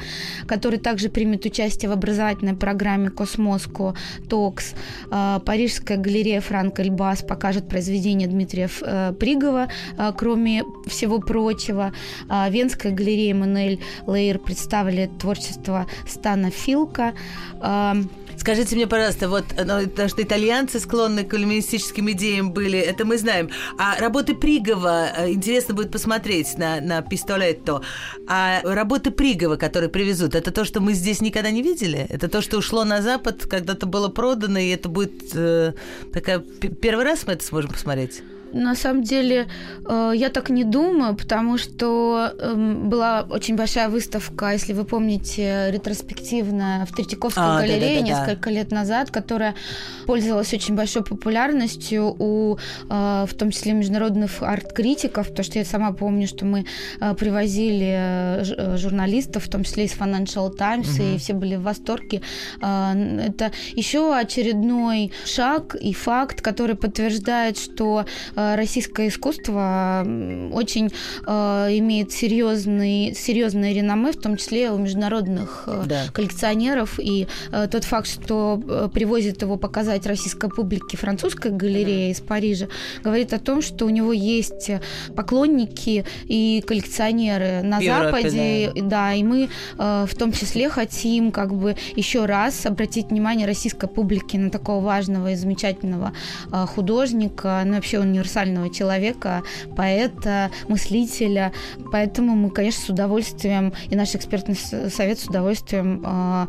который 0.47 0.79
также 0.79 1.09
примет 1.09 1.45
участие 1.45 1.89
в 1.89 1.93
образовательной 1.93 2.55
программе 2.55 3.09
Cosmoscow 3.09 3.95
Talks. 4.29 4.73
А, 5.09 5.39
Парижская 5.39 5.97
галерея 5.97 6.41
Франк 6.41 6.79
Эльбаз 6.79 7.21
покажет 7.21 7.67
произведения 7.67 8.27
Дмитрия 8.27 8.69
э, 8.81 9.13
Пригова, 9.19 9.67
а, 9.97 10.11
кроме 10.11 10.63
всего 10.87 11.19
прочего. 11.31 11.93
А, 12.27 12.49
Венская 12.49 12.91
галерея 12.91 13.33
Эмануэль 13.33 13.79
Лайр 14.05 14.37
представляет 14.37 15.17
творчество 15.17 15.87
Стана 16.05 16.51
Филка. 16.51 17.13
Скажите 18.37 18.75
мне, 18.75 18.87
пожалуйста, 18.87 19.29
вот 19.29 19.45
ну, 19.55 19.87
то, 19.87 20.09
что 20.09 20.23
итальянцы 20.23 20.79
склонны 20.79 21.23
к 21.23 21.29
коммунистическим 21.29 22.09
идеям 22.11 22.51
были, 22.51 22.79
это 22.79 23.05
мы 23.05 23.17
знаем. 23.19 23.49
А 23.77 23.97
работы 23.99 24.33
Пригова, 24.33 25.09
э, 25.15 25.31
интересно 25.31 25.75
будет 25.75 25.91
посмотреть 25.91 26.57
на, 26.57 26.81
на 26.81 27.01
Пистолетто. 27.03 27.81
А 28.27 28.61
работы 28.63 29.11
Пригова, 29.11 29.57
которые 29.57 29.89
привезут, 29.89 30.33
это 30.33 30.51
то, 30.51 30.65
что 30.65 30.81
мы 30.81 30.93
здесь 30.93 31.21
никогда 31.21 31.51
не 31.51 31.61
видели? 31.61 32.07
Это 32.09 32.27
то, 32.27 32.41
что 32.41 32.57
ушло 32.57 32.83
на 32.83 33.03
Запад, 33.03 33.45
когда-то 33.45 33.85
было 33.85 34.09
продано, 34.09 34.57
и 34.57 34.69
это 34.69 34.89
будет 34.89 35.35
э, 35.35 35.73
такая... 36.11 36.39
Первый 36.39 37.05
раз 37.05 37.27
мы 37.27 37.33
это 37.33 37.45
сможем 37.45 37.69
посмотреть? 37.69 38.23
На 38.53 38.75
самом 38.75 39.03
деле, 39.03 39.47
э, 39.87 40.11
я 40.15 40.29
так 40.29 40.49
не 40.49 40.63
думаю, 40.63 41.15
потому 41.15 41.57
что 41.57 42.31
эм, 42.39 42.89
была 42.89 43.25
очень 43.29 43.55
большая 43.55 43.89
выставка, 43.89 44.51
если 44.51 44.73
вы 44.73 44.83
помните, 44.83 45.69
ретроспективная 45.71 46.85
в 46.85 46.91
Третьяковской 46.91 47.43
а, 47.43 47.61
галерее 47.61 48.01
да, 48.01 48.07
да, 48.07 48.15
да, 48.15 48.21
несколько 48.21 48.49
лет 48.49 48.71
назад, 48.71 49.11
которая 49.11 49.55
пользовалась 50.05 50.53
очень 50.53 50.75
большой 50.75 51.03
популярностью 51.03 52.15
у, 52.19 52.57
э, 52.89 53.25
в 53.27 53.33
том 53.35 53.51
числе, 53.51 53.73
международных 53.73 54.41
арт-критиков, 54.41 55.29
потому 55.29 55.43
что 55.45 55.59
я 55.59 55.65
сама 55.65 55.93
помню, 55.93 56.27
что 56.27 56.45
мы 56.45 56.65
э, 56.99 57.13
привозили 57.15 58.77
журналистов, 58.77 59.45
в 59.45 59.49
том 59.49 59.63
числе 59.63 59.85
из 59.85 59.93
Financial 59.93 60.53
Times, 60.55 60.95
угу. 60.95 61.03
и 61.03 61.17
все 61.17 61.33
были 61.33 61.55
в 61.55 61.63
восторге. 61.63 62.21
Это 62.59 63.51
еще 63.75 64.15
очередной 64.15 65.11
шаг 65.25 65.75
и 65.75 65.93
факт, 65.93 66.41
который 66.41 66.75
подтверждает, 66.75 67.57
что 67.57 68.05
российское 68.55 69.07
искусство 69.07 70.05
очень 70.51 70.91
э, 71.27 71.31
имеет 71.77 72.11
серьезный, 72.11 73.13
серьезное 73.15 73.73
реноме, 73.73 74.11
в 74.11 74.17
том 74.17 74.37
числе 74.37 74.71
у 74.71 74.77
международных 74.77 75.63
э, 75.67 75.83
да. 75.85 76.03
коллекционеров. 76.13 76.99
И 76.99 77.27
тот 77.71 77.83
факт, 77.83 78.07
что 78.07 78.89
привозит 78.93 79.41
его 79.41 79.57
показать 79.57 80.05
российской 80.05 80.49
публике 80.49 80.97
французская 80.97 81.51
галерея 81.51 82.09
mm. 82.09 82.11
из 82.11 82.21
Парижа, 82.21 82.67
говорит 83.03 83.33
о 83.33 83.39
том, 83.39 83.61
что 83.61 83.85
у 83.85 83.89
него 83.89 84.13
есть 84.13 84.71
поклонники 85.15 86.05
и 86.25 86.63
коллекционеры 86.65 87.61
на 87.61 87.79
Европе, 87.79 88.29
Западе. 88.29 88.71
Да. 88.75 88.81
да, 88.81 89.13
и 89.13 89.23
мы 89.23 89.49
в 89.77 90.15
том 90.17 90.31
числе 90.31 90.69
хотим 90.69 91.31
как 91.31 91.53
бы 91.53 91.75
еще 91.95 92.25
раз 92.25 92.65
обратить 92.65 93.07
внимание 93.07 93.47
российской 93.47 93.87
публики 93.87 94.37
на 94.37 94.49
такого 94.49 94.83
важного 94.83 95.31
и 95.31 95.35
замечательного 95.35 96.13
художника, 96.51 97.61
ну 97.65 97.75
вообще 97.75 97.99
университета 97.99 98.30
универсального 98.31 98.69
человека, 98.69 99.43
поэта, 99.75 100.51
мыслителя. 100.67 101.51
Поэтому 101.91 102.35
мы, 102.35 102.49
конечно, 102.49 102.85
с 102.85 102.89
удовольствием, 102.89 103.73
и 103.89 103.95
наш 103.95 104.15
экспертный 104.15 104.55
совет 104.55 105.19
с 105.19 105.25
удовольствием... 105.25 106.03
Э, 106.05 106.47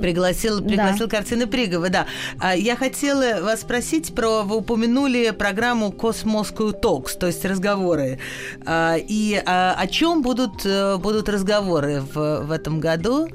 пригласил, 0.00 0.62
пригласил 0.62 1.06
да. 1.06 1.16
картины 1.16 1.46
Пригова, 1.46 1.88
да. 1.90 2.06
А 2.38 2.56
я 2.56 2.76
хотела 2.76 3.42
вас 3.42 3.60
спросить 3.60 4.14
про... 4.14 4.42
Вы 4.42 4.56
упомянули 4.56 5.30
программу 5.30 5.92
«Космосскую 5.92 6.72
Токс», 6.72 7.16
то 7.16 7.26
есть 7.26 7.44
разговоры. 7.44 8.18
А, 8.64 8.96
и 8.96 9.40
а, 9.44 9.74
о 9.78 9.86
чем 9.86 10.22
будут, 10.22 10.64
э, 10.64 10.96
будут 10.96 11.28
разговоры 11.28 12.00
в, 12.00 12.44
в 12.44 12.50
этом 12.50 12.80
году? 12.80 13.28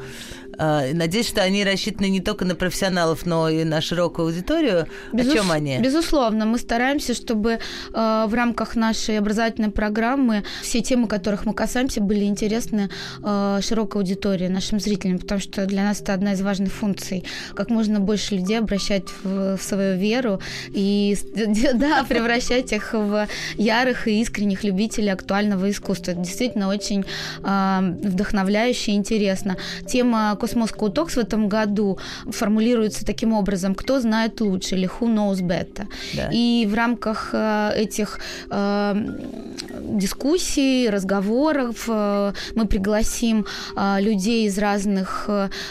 А, 0.57 0.85
надеюсь, 0.93 1.27
что 1.27 1.41
они 1.41 1.63
рассчитаны 1.63 2.09
не 2.09 2.19
только 2.19 2.45
на 2.45 2.55
профессионалов, 2.55 3.25
но 3.25 3.49
и 3.49 3.63
на 3.63 3.81
широкую 3.81 4.27
аудиторию. 4.27 4.87
Безус... 5.11 5.33
О 5.33 5.37
чем 5.37 5.51
они? 5.51 5.79
Безусловно, 5.79 6.45
мы 6.45 6.57
стараемся, 6.57 7.13
чтобы 7.13 7.53
э, 7.53 7.59
в 8.27 8.33
рамках 8.33 8.75
нашей 8.75 9.17
образовательной 9.17 9.71
программы 9.71 10.43
все 10.61 10.81
темы, 10.81 11.07
которых 11.07 11.45
мы 11.45 11.53
касаемся, 11.53 12.01
были 12.01 12.25
интересны 12.25 12.89
э, 13.23 13.59
широкой 13.61 14.01
аудитории, 14.01 14.47
нашим 14.47 14.79
зрителям, 14.79 15.19
потому 15.19 15.41
что 15.41 15.65
для 15.65 15.83
нас 15.83 16.01
это 16.01 16.13
одна 16.13 16.33
из 16.33 16.41
важных 16.41 16.71
функций, 16.71 17.23
как 17.55 17.69
можно 17.69 17.99
больше 17.99 18.35
людей 18.35 18.59
обращать 18.59 19.05
в, 19.23 19.57
свою 19.57 19.97
веру 19.97 20.39
и 20.69 21.17
да, 21.73 22.03
превращать 22.07 22.71
их 22.71 22.93
в 22.93 23.27
ярых 23.55 24.07
и 24.07 24.21
искренних 24.21 24.63
любителей 24.63 25.11
актуального 25.11 25.69
искусства. 25.69 26.11
Это 26.11 26.21
действительно 26.21 26.67
очень 26.67 27.05
вдохновляюще 27.41 28.91
и 28.91 28.95
интересно. 28.95 29.57
Тема 29.87 30.35
Cosmoscow 30.43 30.89
Talks 30.89 31.15
в 31.15 31.19
этом 31.19 31.47
году 31.47 31.97
формулируется 32.29 33.05
таким 33.05 33.31
образом, 33.31 33.75
кто 33.75 34.01
знает 34.01 34.41
лучше 34.41 34.75
или 34.75 34.89
who 34.89 35.07
knows 35.07 35.39
better. 35.41 35.87
Да. 36.13 36.29
И 36.33 36.67
в 36.69 36.73
рамках 36.73 37.29
э, 37.31 37.71
этих 37.77 38.19
э, 38.49 38.95
дискуссий, 39.79 40.89
разговоров 40.89 41.85
э, 41.87 42.33
мы 42.55 42.65
пригласим 42.65 43.45
э, 43.77 44.01
людей 44.01 44.47
из 44.47 44.57
разных 44.57 45.29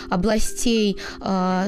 областей, 0.09 0.97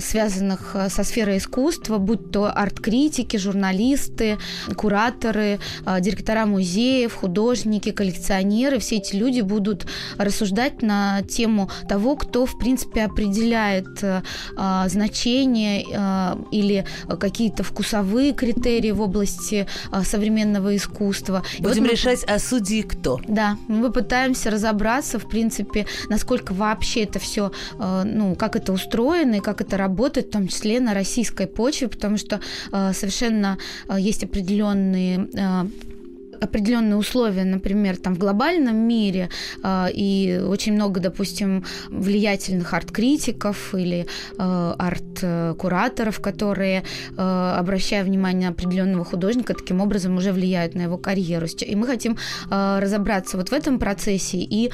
связанных 0.01 0.77
со 0.89 1.05
сферой 1.05 1.37
искусства, 1.37 1.99
будь 1.99 2.31
то 2.31 2.51
арт-критики, 2.51 3.37
журналисты, 3.37 4.39
кураторы, 4.77 5.59
директора 6.01 6.47
музеев, 6.47 7.13
художники, 7.13 7.91
коллекционеры. 7.91 8.79
Все 8.79 8.97
эти 8.97 9.15
люди 9.17 9.43
будут 9.43 9.87
рассуждать 10.17 10.83
на 10.83 11.21
тему 11.23 11.69
того, 11.89 12.17
кто, 12.17 12.47
в 12.47 12.59
принципе, 12.59 12.94
определяет 13.01 14.03
э, 14.03 14.23
значение 14.87 15.85
э, 15.91 16.37
или 16.51 16.85
какие-то 17.09 17.63
вкусовые 17.63 18.33
критерии 18.33 18.91
в 18.91 19.01
области 19.01 19.67
э, 19.93 20.03
современного 20.03 20.75
искусства. 20.77 21.43
Будем 21.59 21.83
вот 21.85 21.93
решать, 21.93 22.25
а 22.25 22.39
судьи 22.39 22.83
кто? 22.83 23.21
Да, 23.27 23.57
мы 23.69 23.91
пытаемся 23.91 24.51
разобраться, 24.51 25.19
в 25.19 25.29
принципе, 25.29 25.87
насколько 26.09 26.53
вообще 26.53 27.05
это 27.05 27.19
все, 27.19 27.53
э, 27.79 28.03
ну, 28.05 28.35
как 28.35 28.57
это 28.57 28.73
устроено 28.73 29.37
и 29.37 29.41
как 29.41 29.61
это 29.61 29.77
работает, 29.77 30.29
в 30.29 30.31
том 30.31 30.49
числе 30.49 30.81
на 30.81 30.95
российской 30.95 31.47
почве, 31.47 31.89
потому 31.89 32.17
что 32.17 32.41
э, 32.73 32.93
совершенно 32.93 33.59
э, 33.89 33.97
есть 33.99 34.25
определенные 34.25 35.29
определенные 36.45 36.97
условия, 36.97 37.45
например, 37.45 37.97
там 37.97 38.15
в 38.15 38.19
глобальном 38.19 38.77
мире, 38.77 39.29
э, 39.63 39.87
и 39.93 40.41
очень 40.47 40.75
много, 40.75 41.01
допустим, 41.01 41.65
влиятельных 41.89 42.73
арт-критиков 42.73 43.75
или 43.75 44.07
э, 44.39 44.75
арт-кураторов, 44.79 46.21
которые, 46.21 46.85
э, 47.17 47.55
обращая 47.59 48.05
внимание 48.05 48.49
на 48.49 48.55
определенного 48.55 49.05
художника, 49.05 49.55
таким 49.55 49.81
образом 49.81 50.17
уже 50.17 50.33
влияют 50.33 50.75
на 50.75 50.83
его 50.83 50.99
карьеру. 50.99 51.47
И 51.61 51.77
мы 51.77 51.87
хотим 51.87 52.17
разобраться 52.51 53.37
вот 53.37 53.51
в 53.51 53.53
этом 53.53 53.79
процессе 53.79 54.39
и 54.39 54.71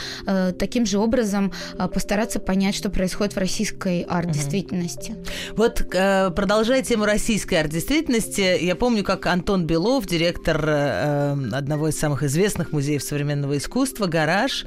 таким 0.59 0.87
же 0.87 0.99
образом 0.99 1.53
постараться 1.93 2.41
понять, 2.41 2.75
что 2.75 2.91
происходит 2.91 3.35
в 3.35 3.39
российской 3.39 4.03
арт-действительности. 4.03 5.15
Вот 5.53 5.83
э, 5.95 6.31
продолжая 6.31 6.83
тему 6.83 7.05
российской 7.05 7.55
арт-действительности, 7.55 8.63
я 8.65 8.75
помню, 8.75 9.05
как 9.05 9.27
Антон 9.27 9.67
Белов, 9.67 10.07
директор 10.07 10.65
э, 10.67 11.37
одного 11.61 11.89
из 11.89 11.99
самых 11.99 12.23
известных 12.23 12.73
музеев 12.73 13.03
современного 13.03 13.57
искусства, 13.57 14.07
«Гараж», 14.07 14.67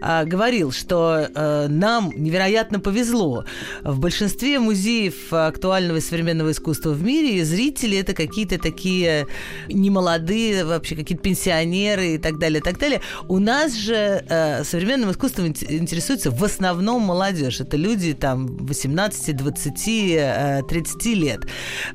а, 0.00 0.24
говорил, 0.24 0.72
что 0.72 1.28
э, 1.34 1.66
нам 1.68 2.12
невероятно 2.14 2.80
повезло. 2.80 3.44
В 3.82 3.98
большинстве 3.98 4.58
музеев 4.58 5.32
актуального 5.32 6.00
современного 6.00 6.52
искусства 6.52 6.90
в 6.90 7.02
мире 7.02 7.44
зрители 7.44 7.98
это 7.98 8.14
какие-то 8.14 8.58
такие 8.58 9.26
немолодые, 9.68 10.64
вообще 10.64 10.96
какие-то 10.96 11.22
пенсионеры 11.22 12.14
и 12.14 12.18
так 12.18 12.38
далее, 12.38 12.60
и 12.60 12.62
так 12.62 12.78
далее. 12.78 13.00
У 13.28 13.38
нас 13.38 13.74
же 13.74 14.24
э, 14.28 14.64
современным 14.64 15.10
искусством 15.10 15.48
интересуется 15.48 16.30
в 16.30 16.44
основном 16.44 17.02
молодежь. 17.02 17.60
Это 17.60 17.76
люди 17.76 18.14
там 18.14 18.56
18, 18.58 19.36
20, 19.36 20.68
30 20.68 21.06
лет. 21.06 21.40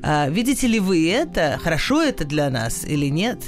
А, 0.02 0.28
видите 0.28 0.66
ли 0.66 0.80
вы 0.80 1.10
это? 1.10 1.58
Хорошо 1.62 2.02
это 2.02 2.24
для 2.24 2.50
нас 2.50 2.84
или 2.84 3.06
нет? 3.06 3.38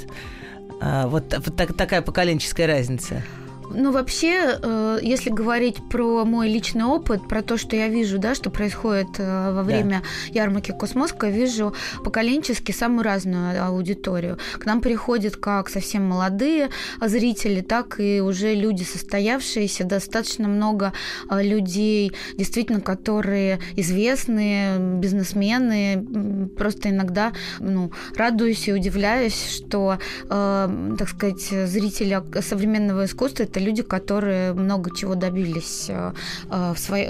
А, 0.85 1.07
вот, 1.07 1.33
вот 1.33 1.57
так, 1.57 1.77
такая 1.77 2.03
поколенческая 2.03 2.66
разница. 2.66 3.23
Ну, 3.70 3.92
вообще, 3.92 4.59
э, 4.62 4.98
если 5.03 5.31
говорить 5.31 5.77
про 5.88 6.25
мой 6.25 6.48
личный 6.48 6.85
опыт, 6.85 7.27
про 7.29 7.42
то, 7.42 7.57
что 7.57 7.77
я 7.77 7.88
вижу, 7.88 8.18
да, 8.18 8.35
что 8.35 8.51
происходит 8.51 9.18
э, 9.18 9.53
во 9.53 9.62
время 9.62 10.03
да. 10.29 10.40
ярмарки 10.40 10.72
Космоска, 10.72 11.29
вижу 11.29 11.75
поколенчески 12.05 12.72
самую 12.72 13.05
разную 13.05 13.64
аудиторию. 13.64 14.38
К 14.59 14.66
нам 14.66 14.81
приходят 14.81 15.37
как 15.37 15.68
совсем 15.68 16.05
молодые 16.05 16.70
зрители, 17.01 17.61
так 17.61 18.01
и 18.01 18.20
уже 18.20 18.55
люди 18.55 18.83
состоявшиеся, 18.83 19.85
достаточно 19.85 20.48
много 20.48 20.92
э, 21.31 21.42
людей, 21.42 22.12
действительно, 22.37 22.81
которые 22.81 23.61
известные, 23.77 24.79
бизнесмены. 24.79 26.48
Просто 26.57 26.90
иногда 26.90 27.33
ну, 27.59 27.92
радуюсь 28.16 28.68
и 28.68 28.72
удивляюсь, 28.72 29.46
что, 29.48 29.98
так 30.29 31.09
сказать, 31.09 31.42
зрители 31.68 32.22
современного 32.40 33.05
искусства 33.05 33.44
это 33.44 33.62
люди, 33.62 33.83
которые 33.83 34.53
много 34.53 34.94
чего 34.94 35.14
добились 35.14 35.87
э, 35.88 36.12
э, 36.51 36.72
в, 36.75 36.79
своей, 36.79 37.09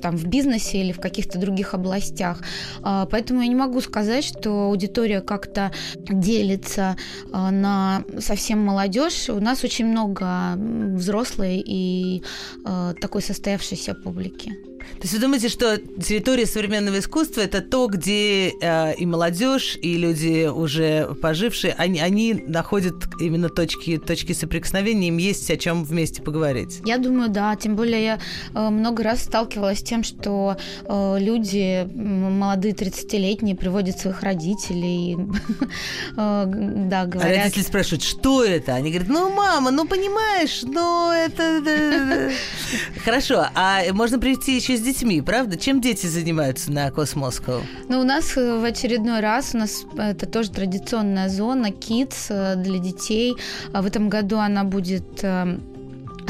там, 0.00 0.16
в 0.16 0.26
бизнесе 0.26 0.78
или 0.78 0.92
в 0.92 1.00
каких-то 1.00 1.38
других 1.38 1.74
областях. 1.74 2.42
А, 2.82 3.06
поэтому 3.06 3.42
я 3.42 3.48
не 3.48 3.54
могу 3.54 3.80
сказать, 3.80 4.24
что 4.24 4.66
аудитория 4.66 5.20
как-то 5.20 5.70
делится 5.96 6.96
э, 7.32 7.50
на 7.50 8.04
совсем 8.18 8.64
молодежь. 8.64 9.28
У 9.28 9.40
нас 9.40 9.64
очень 9.64 9.86
много 9.86 10.54
взрослой 10.56 11.62
и 11.64 12.22
такой 13.00 13.22
состоявшейся 13.22 13.94
публики. 13.94 14.52
То 14.80 15.02
есть 15.02 15.14
вы 15.14 15.20
думаете, 15.20 15.48
что 15.48 15.78
территория 15.78 16.46
современного 16.46 16.98
искусства 16.98 17.40
это 17.40 17.60
то, 17.60 17.86
где 17.86 18.50
э, 18.50 18.94
и 18.96 19.06
молодежь, 19.06 19.78
и 19.80 19.96
люди 19.96 20.46
уже 20.48 21.14
пожившие, 21.22 21.74
они, 21.78 22.00
они 22.00 22.34
находят 22.34 22.94
именно 23.20 23.48
точки, 23.48 23.98
точки 23.98 24.32
соприкосновения, 24.32 25.08
им 25.08 25.18
есть 25.18 25.50
о 25.50 25.56
чем 25.56 25.84
вместе 25.84 26.22
поговорить? 26.22 26.80
Я 26.84 26.98
думаю, 26.98 27.30
да. 27.30 27.54
Тем 27.56 27.76
более 27.76 28.02
я 28.02 28.20
э, 28.54 28.68
много 28.68 29.02
раз 29.02 29.22
сталкивалась 29.22 29.80
с 29.80 29.82
тем, 29.82 30.02
что 30.04 30.56
э, 30.84 31.16
люди, 31.18 31.88
молодые 31.94 32.74
30-летние, 32.74 33.56
приводят 33.56 33.98
своих 33.98 34.22
родителей. 34.22 35.16
э, 36.16 36.44
да, 36.46 37.06
говорят. 37.06 37.36
А 37.36 37.42
родители 37.42 37.62
спрашивают, 37.62 38.02
что 38.02 38.44
это? 38.44 38.74
Они 38.74 38.90
говорят, 38.90 39.08
ну, 39.08 39.30
мама, 39.34 39.70
ну, 39.70 39.86
понимаешь, 39.86 40.62
ну, 40.62 41.10
это... 41.10 42.30
Хорошо, 43.04 43.46
а 43.54 43.82
можно 43.92 44.18
прийти 44.18 44.56
еще 44.56 44.69
с 44.76 44.80
детьми, 44.80 45.20
правда? 45.20 45.56
Чем 45.56 45.80
дети 45.80 46.06
занимаются 46.06 46.72
на 46.72 46.90
Cosmoscow? 46.90 47.62
Ну, 47.88 48.00
у 48.00 48.04
нас 48.04 48.36
э, 48.36 48.58
в 48.58 48.64
очередной 48.64 49.20
раз, 49.20 49.54
у 49.54 49.58
нас 49.58 49.84
э, 49.96 50.10
это 50.10 50.26
тоже 50.26 50.50
традиционная 50.50 51.28
зона, 51.28 51.68
Kids 51.68 52.26
э, 52.28 52.56
для 52.56 52.78
детей. 52.78 53.34
А 53.72 53.82
в 53.82 53.86
этом 53.86 54.08
году 54.08 54.38
она 54.38 54.64
будет 54.64 55.24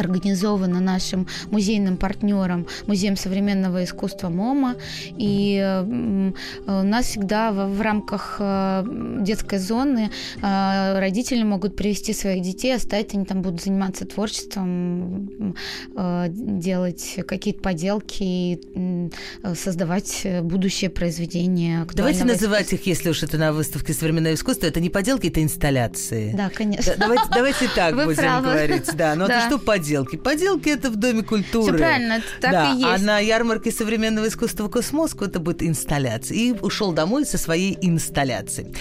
организовано 0.00 0.80
нашим 0.80 1.26
музейным 1.50 1.96
партнером, 1.96 2.66
Музеем 2.86 3.16
современного 3.16 3.84
искусства 3.84 4.28
MMOMA. 4.28 4.76
И 5.18 6.32
у 6.66 6.70
нас 6.82 7.06
всегда 7.06 7.52
в, 7.52 7.80
рамках 7.80 8.36
э, 8.38 8.84
детской 9.20 9.58
зоны 9.58 10.10
э, 10.40 10.98
родители 10.98 11.42
могут 11.42 11.76
привести 11.76 12.12
своих 12.12 12.42
детей, 12.42 12.74
оставить, 12.74 13.14
они 13.14 13.24
там 13.24 13.42
будут 13.42 13.62
заниматься 13.62 14.06
творчеством, 14.06 15.54
э, 15.96 16.26
делать 16.30 17.20
какие-то 17.26 17.60
поделки 17.60 18.22
и 18.22 19.10
создавать 19.54 20.26
будущее 20.42 20.90
произведение. 20.90 21.86
Давайте 21.94 22.24
называть 22.24 22.72
их, 22.72 22.86
если 22.86 23.10
уж 23.10 23.22
это 23.22 23.38
на 23.38 23.52
выставке 23.52 23.92
современного 23.92 24.34
искусства, 24.34 24.66
это 24.66 24.80
не 24.80 24.90
поделки, 24.90 25.26
это 25.26 25.42
инсталляции. 25.42 26.32
Да, 26.36 26.50
конечно. 26.50 26.94
давайте, 26.96 27.24
давайте 27.34 27.68
так 27.74 27.94
Вы 27.94 28.04
будем 28.06 28.18
правы. 28.18 28.50
говорить. 28.50 28.90
Да, 28.94 29.14
но 29.14 29.26
да. 29.26 29.38
это 29.38 29.46
что 29.46 29.58
поделки? 29.58 29.89
Поделки 30.16 30.68
это 30.68 30.90
в 30.90 30.96
Доме 30.96 31.22
культуры. 31.22 31.76
Все 31.76 31.85
правильно, 31.85 32.12
это 32.14 32.26
так 32.40 32.53
да, 32.53 32.72
и 32.72 32.76
есть. 32.76 32.87
А 32.87 32.98
на 32.98 33.18
ярмарке 33.18 33.70
современного 33.70 34.29
искусства 34.29 34.68
Космоску 34.68 35.24
это 35.24 35.40
будет 35.40 35.62
инсталляция. 35.62 36.37
И 36.37 36.53
ушел 36.53 36.92
домой 36.92 37.24
со 37.24 37.38
своей 37.38 37.76
инсталляцией. 37.81 38.74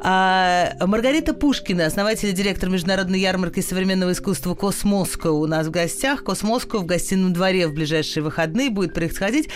А, 0.00 0.72
Маргарита 0.80 1.34
Пушкина, 1.34 1.86
основатель 1.86 2.28
и 2.28 2.32
директор 2.32 2.68
международной 2.68 3.20
ярмарки 3.20 3.60
современного 3.60 4.12
искусства 4.12 4.54
Космоско 4.54 5.28
у 5.28 5.46
нас 5.46 5.66
в 5.66 5.70
гостях. 5.70 6.24
Космоско 6.24 6.78
в 6.78 6.86
гостином 6.86 7.32
дворе 7.32 7.66
в 7.66 7.74
ближайшие 7.74 8.22
выходные 8.22 8.70
будет 8.70 8.94
происходить. 8.94 9.48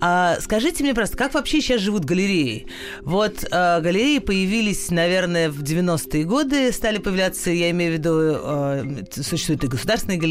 А, 0.00 0.38
скажите 0.40 0.82
мне 0.84 0.94
просто, 0.94 1.16
как 1.16 1.34
вообще 1.34 1.60
сейчас 1.60 1.80
живут 1.80 2.04
галереи? 2.04 2.66
Вот 3.02 3.44
а, 3.50 3.80
галереи 3.80 4.18
появились, 4.18 4.90
наверное, 4.90 5.50
в 5.50 5.62
90-е 5.62 6.24
годы, 6.24 6.72
стали 6.72 6.98
появляться, 6.98 7.50
я 7.50 7.70
имею 7.70 7.92
в 7.92 7.94
виду, 7.94 8.10
а, 8.12 8.84
существуют 9.10 9.64
и 9.64 9.66
государственные 9.66 10.18
галереи, 10.18 10.27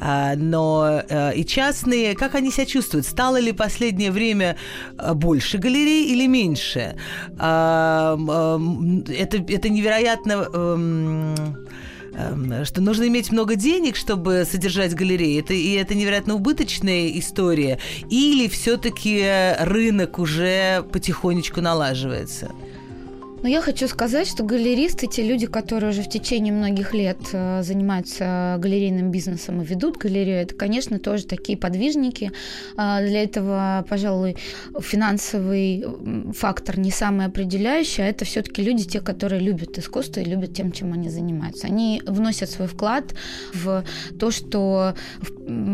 а, 0.00 0.34
но 0.36 1.02
а, 1.08 1.30
и 1.30 1.44
частные, 1.44 2.14
как 2.14 2.34
они 2.34 2.50
себя 2.50 2.66
чувствуют? 2.66 3.06
Стало 3.06 3.38
ли 3.38 3.52
последнее 3.52 4.10
время 4.10 4.56
а, 4.98 5.14
больше 5.14 5.58
галерей 5.58 6.12
или 6.12 6.26
меньше? 6.26 6.96
Это, 7.36 9.44
это 9.48 9.68
невероятно 9.68 10.48
эм, 10.52 11.34
эм, 12.14 12.64
что 12.64 12.80
нужно 12.80 13.08
иметь 13.08 13.32
много 13.32 13.56
денег, 13.56 13.96
чтобы 13.96 14.46
содержать 14.50 14.94
галереи. 14.94 15.40
Это, 15.40 15.54
и 15.54 15.72
это 15.72 15.94
невероятно 15.94 16.34
убыточная 16.34 17.08
история. 17.18 17.78
Или 18.10 18.48
все-таки 18.48 19.26
рынок 19.60 20.18
уже 20.18 20.84
потихонечку 20.92 21.60
налаживается? 21.60 22.52
Но 23.44 23.50
я 23.50 23.60
хочу 23.60 23.88
сказать, 23.88 24.26
что 24.26 24.42
галеристы, 24.42 25.06
те 25.06 25.22
люди, 25.22 25.44
которые 25.44 25.90
уже 25.90 26.00
в 26.00 26.08
течение 26.08 26.50
многих 26.50 26.94
лет 26.94 27.18
э, 27.34 27.62
занимаются 27.62 28.56
галерейным 28.58 29.10
бизнесом 29.10 29.60
и 29.60 29.66
ведут 29.66 29.98
галерею, 29.98 30.40
это, 30.40 30.54
конечно, 30.54 30.98
тоже 30.98 31.26
такие 31.26 31.58
подвижники. 31.58 32.32
А, 32.78 33.02
для 33.02 33.22
этого, 33.22 33.84
пожалуй, 33.86 34.38
финансовый 34.80 35.84
фактор 36.32 36.78
не 36.78 36.90
самый 36.90 37.26
определяющий, 37.26 38.00
а 38.00 38.06
это 38.06 38.24
все-таки 38.24 38.62
люди, 38.62 38.84
те, 38.84 39.02
которые 39.02 39.42
любят 39.42 39.76
искусство 39.76 40.20
и 40.20 40.24
любят 40.24 40.54
тем, 40.54 40.72
чем 40.72 40.94
они 40.94 41.10
занимаются. 41.10 41.66
Они 41.66 42.00
вносят 42.06 42.48
свой 42.48 42.66
вклад 42.66 43.14
в 43.52 43.84
то, 44.18 44.30
что 44.30 44.94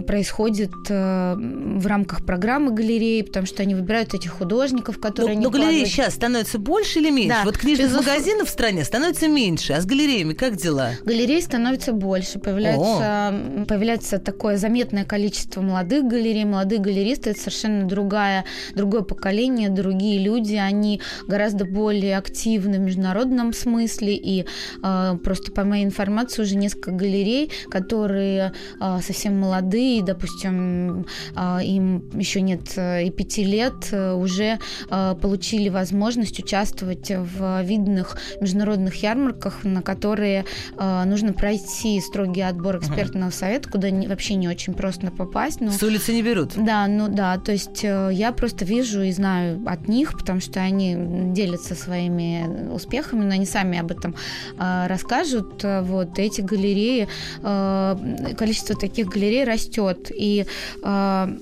происходит 0.08 0.72
э, 0.88 1.34
в 1.36 1.86
рамках 1.86 2.26
программы 2.26 2.72
галереи, 2.72 3.22
потому 3.22 3.46
что 3.46 3.62
они 3.62 3.76
выбирают 3.76 4.12
этих 4.12 4.32
художников, 4.32 4.98
которые 4.98 5.36
но, 5.36 5.38
они 5.38 5.44
но 5.44 5.50
галереи 5.50 5.84
сейчас 5.84 6.14
становятся 6.14 6.58
больше 6.58 6.98
или 6.98 7.10
меньше? 7.10 7.36
Да. 7.36 7.44
Вот 7.44 7.59
книжных 7.60 7.88
Безусловно. 7.88 8.12
магазинов 8.12 8.48
в 8.48 8.50
стране 8.50 8.84
становится 8.84 9.28
меньше, 9.28 9.74
а 9.74 9.80
с 9.80 9.86
галереями 9.86 10.32
как 10.32 10.56
дела? 10.56 10.92
Галерей 11.04 11.42
становится 11.42 11.92
больше, 11.92 12.38
появляется, 12.38 13.64
появляется 13.68 14.18
такое 14.18 14.56
заметное 14.56 15.04
количество 15.04 15.60
молодых 15.60 16.04
галерей, 16.04 16.44
молодые 16.44 16.80
галеристы, 16.80 17.30
это 17.30 17.40
совершенно 17.40 17.86
другая, 17.86 18.44
другое 18.74 19.02
поколение, 19.02 19.68
другие 19.68 20.18
люди, 20.18 20.54
они 20.54 21.00
гораздо 21.26 21.64
более 21.64 22.16
активны 22.16 22.78
в 22.78 22.80
международном 22.80 23.52
смысле, 23.52 24.16
и 24.16 24.46
э, 24.82 25.18
просто 25.22 25.52
по 25.52 25.64
моей 25.64 25.84
информации 25.84 26.42
уже 26.42 26.56
несколько 26.56 26.92
галерей, 26.92 27.52
которые 27.70 28.52
э, 28.80 28.98
совсем 29.02 29.38
молодые, 29.38 30.02
допустим, 30.02 31.06
э, 31.36 31.58
им 31.64 32.08
еще 32.14 32.40
нет 32.40 32.72
э, 32.76 33.04
и 33.04 33.10
пяти 33.10 33.44
лет, 33.44 33.88
э, 33.92 34.12
уже 34.14 34.58
э, 34.90 35.14
получили 35.20 35.68
возможность 35.68 36.38
участвовать 36.38 37.10
в 37.10 37.39
видных 37.62 38.16
международных 38.40 38.94
ярмарках, 38.96 39.64
на 39.64 39.82
которые 39.82 40.44
э, 40.76 41.04
нужно 41.04 41.32
пройти 41.32 42.00
строгий 42.00 42.42
отбор 42.42 42.78
экспертного 42.78 43.30
совета, 43.30 43.68
куда 43.70 43.90
не, 43.90 44.06
вообще 44.06 44.34
не 44.34 44.48
очень 44.48 44.74
просто 44.74 45.10
попасть. 45.10 45.60
Но... 45.60 45.70
С 45.70 45.82
улицы 45.82 46.12
не 46.12 46.22
берут? 46.22 46.52
Да, 46.56 46.86
ну 46.86 47.08
да, 47.08 47.38
то 47.38 47.52
есть 47.52 47.82
э, 47.82 48.10
я 48.12 48.32
просто 48.32 48.64
вижу 48.64 49.02
и 49.02 49.12
знаю 49.12 49.62
от 49.66 49.88
них, 49.88 50.12
потому 50.12 50.40
что 50.40 50.60
они 50.60 50.96
делятся 51.32 51.74
своими 51.74 52.70
успехами, 52.72 53.24
но 53.24 53.32
они 53.32 53.46
сами 53.46 53.78
об 53.78 53.90
этом 53.90 54.14
э, 54.58 54.86
расскажут. 54.86 55.62
Вот 55.62 56.18
эти 56.18 56.40
галереи, 56.40 57.08
э, 57.42 58.34
количество 58.36 58.76
таких 58.76 59.08
галерей 59.08 59.44
растет, 59.44 60.10
и 60.14 60.46
э, 60.82 61.38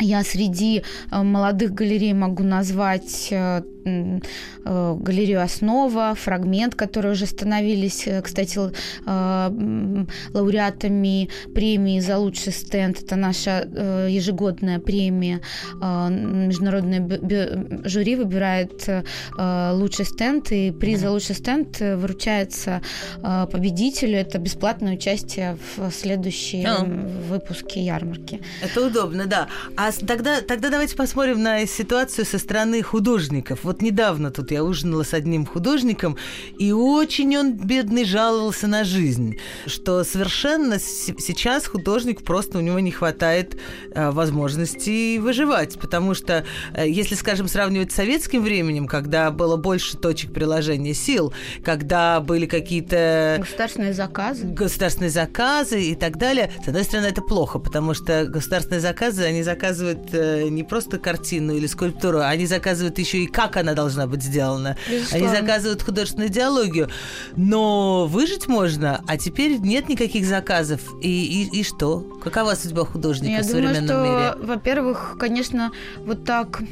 я 0.00 0.24
среди 0.24 0.82
э, 1.10 1.22
молодых 1.22 1.72
галерей 1.72 2.12
могу 2.12 2.42
назвать 2.42 3.32
Э, 3.44 3.62
галерею 3.84 5.42
«Основа», 5.42 6.14
«Фрагмент», 6.14 6.74
которые 6.74 7.12
уже 7.12 7.26
становились, 7.26 8.06
э, 8.06 8.22
кстати, 8.22 8.58
э, 9.06 10.04
лауреатами 10.32 11.28
премии 11.54 12.00
за 12.00 12.18
лучший 12.18 12.52
стенд. 12.52 13.02
Это 13.02 13.16
наша 13.16 13.68
ежегодная 14.08 14.78
премия. 14.78 15.40
Международное 15.74 17.84
жюри 17.84 18.16
выбирает 18.16 18.88
лучший 19.36 20.04
стенд, 20.04 20.52
и 20.52 20.70
приз 20.70 21.00
за 21.00 21.10
лучший 21.10 21.34
стенд 21.34 21.80
вручается 21.80 22.82
победителю. 23.20 24.18
Это 24.18 24.38
бесплатное 24.38 24.94
участие 24.94 25.58
в 25.76 25.90
следующем 25.90 26.66
а. 26.66 26.84
выпуске 27.28 27.80
ярмарки. 27.80 28.40
Это 28.62 28.86
удобно, 28.86 29.26
да. 29.26 29.48
А 29.76 29.90
тогда, 29.92 30.40
тогда 30.40 30.70
давайте 30.70 30.96
посмотрим 30.96 31.42
на 31.42 31.66
ситуацию 31.66 32.24
со 32.24 32.38
стороны 32.38 32.82
художников. 32.82 33.64
Вот 33.64 33.73
вот 33.74 33.82
недавно 33.82 34.30
тут 34.30 34.52
я 34.52 34.62
ужинала 34.62 35.02
с 35.02 35.14
одним 35.14 35.46
художником, 35.46 36.16
и 36.58 36.70
очень 36.70 37.36
он, 37.36 37.54
бедный, 37.54 38.04
жаловался 38.04 38.68
на 38.68 38.84
жизнь, 38.84 39.36
что 39.66 40.04
совершенно 40.04 40.78
сейчас 40.78 41.66
художник 41.66 42.22
просто 42.22 42.58
у 42.58 42.60
него 42.60 42.78
не 42.78 42.92
хватает 42.92 43.56
э, 43.90 44.10
возможности 44.10 45.18
выживать, 45.18 45.76
потому 45.80 46.14
что, 46.14 46.44
э, 46.74 46.88
если, 46.88 47.16
скажем, 47.16 47.48
сравнивать 47.48 47.90
с 47.90 47.96
советским 47.96 48.44
временем, 48.44 48.86
когда 48.86 49.32
было 49.32 49.56
больше 49.56 49.96
точек 49.96 50.32
приложения 50.32 50.94
сил, 50.94 51.34
когда 51.64 52.20
были 52.20 52.46
какие-то... 52.46 53.38
Государственные 53.40 53.92
заказы. 53.92 54.46
Государственные 54.46 55.10
заказы 55.10 55.82
и 55.82 55.96
так 55.96 56.16
далее, 56.16 56.52
с 56.64 56.68
одной 56.68 56.84
стороны, 56.84 57.06
это 57.06 57.22
плохо, 57.22 57.58
потому 57.58 57.92
что 57.94 58.26
государственные 58.26 58.80
заказы, 58.80 59.24
они 59.24 59.42
заказывают 59.42 60.10
э, 60.12 60.48
не 60.48 60.62
просто 60.62 60.98
картину 60.98 61.56
или 61.56 61.66
скульптуру, 61.66 62.20
они 62.20 62.46
заказывают 62.46 63.00
еще 63.00 63.18
и 63.18 63.26
как 63.26 63.56
она 63.64 63.74
должна 63.74 64.06
быть 64.06 64.22
сделана. 64.22 64.76
Безусловно. 64.88 65.28
Они 65.28 65.36
заказывают 65.36 65.82
художественную 65.82 66.28
идеологию. 66.30 66.88
Но 67.36 68.06
выжить 68.06 68.46
можно, 68.46 69.02
а 69.06 69.16
теперь 69.16 69.58
нет 69.58 69.88
никаких 69.88 70.26
заказов. 70.26 70.80
И, 71.02 71.48
и, 71.52 71.60
и 71.60 71.64
что? 71.64 72.00
Какова 72.22 72.54
судьба 72.54 72.84
художника 72.84 73.32
Я 73.32 73.42
в 73.42 73.44
современном 73.44 73.86
думаю, 73.86 74.30
что, 74.30 74.38
мире? 74.38 74.46
Во-первых, 74.46 75.16
конечно, 75.18 75.72
вот 75.98 76.24
так 76.24 76.62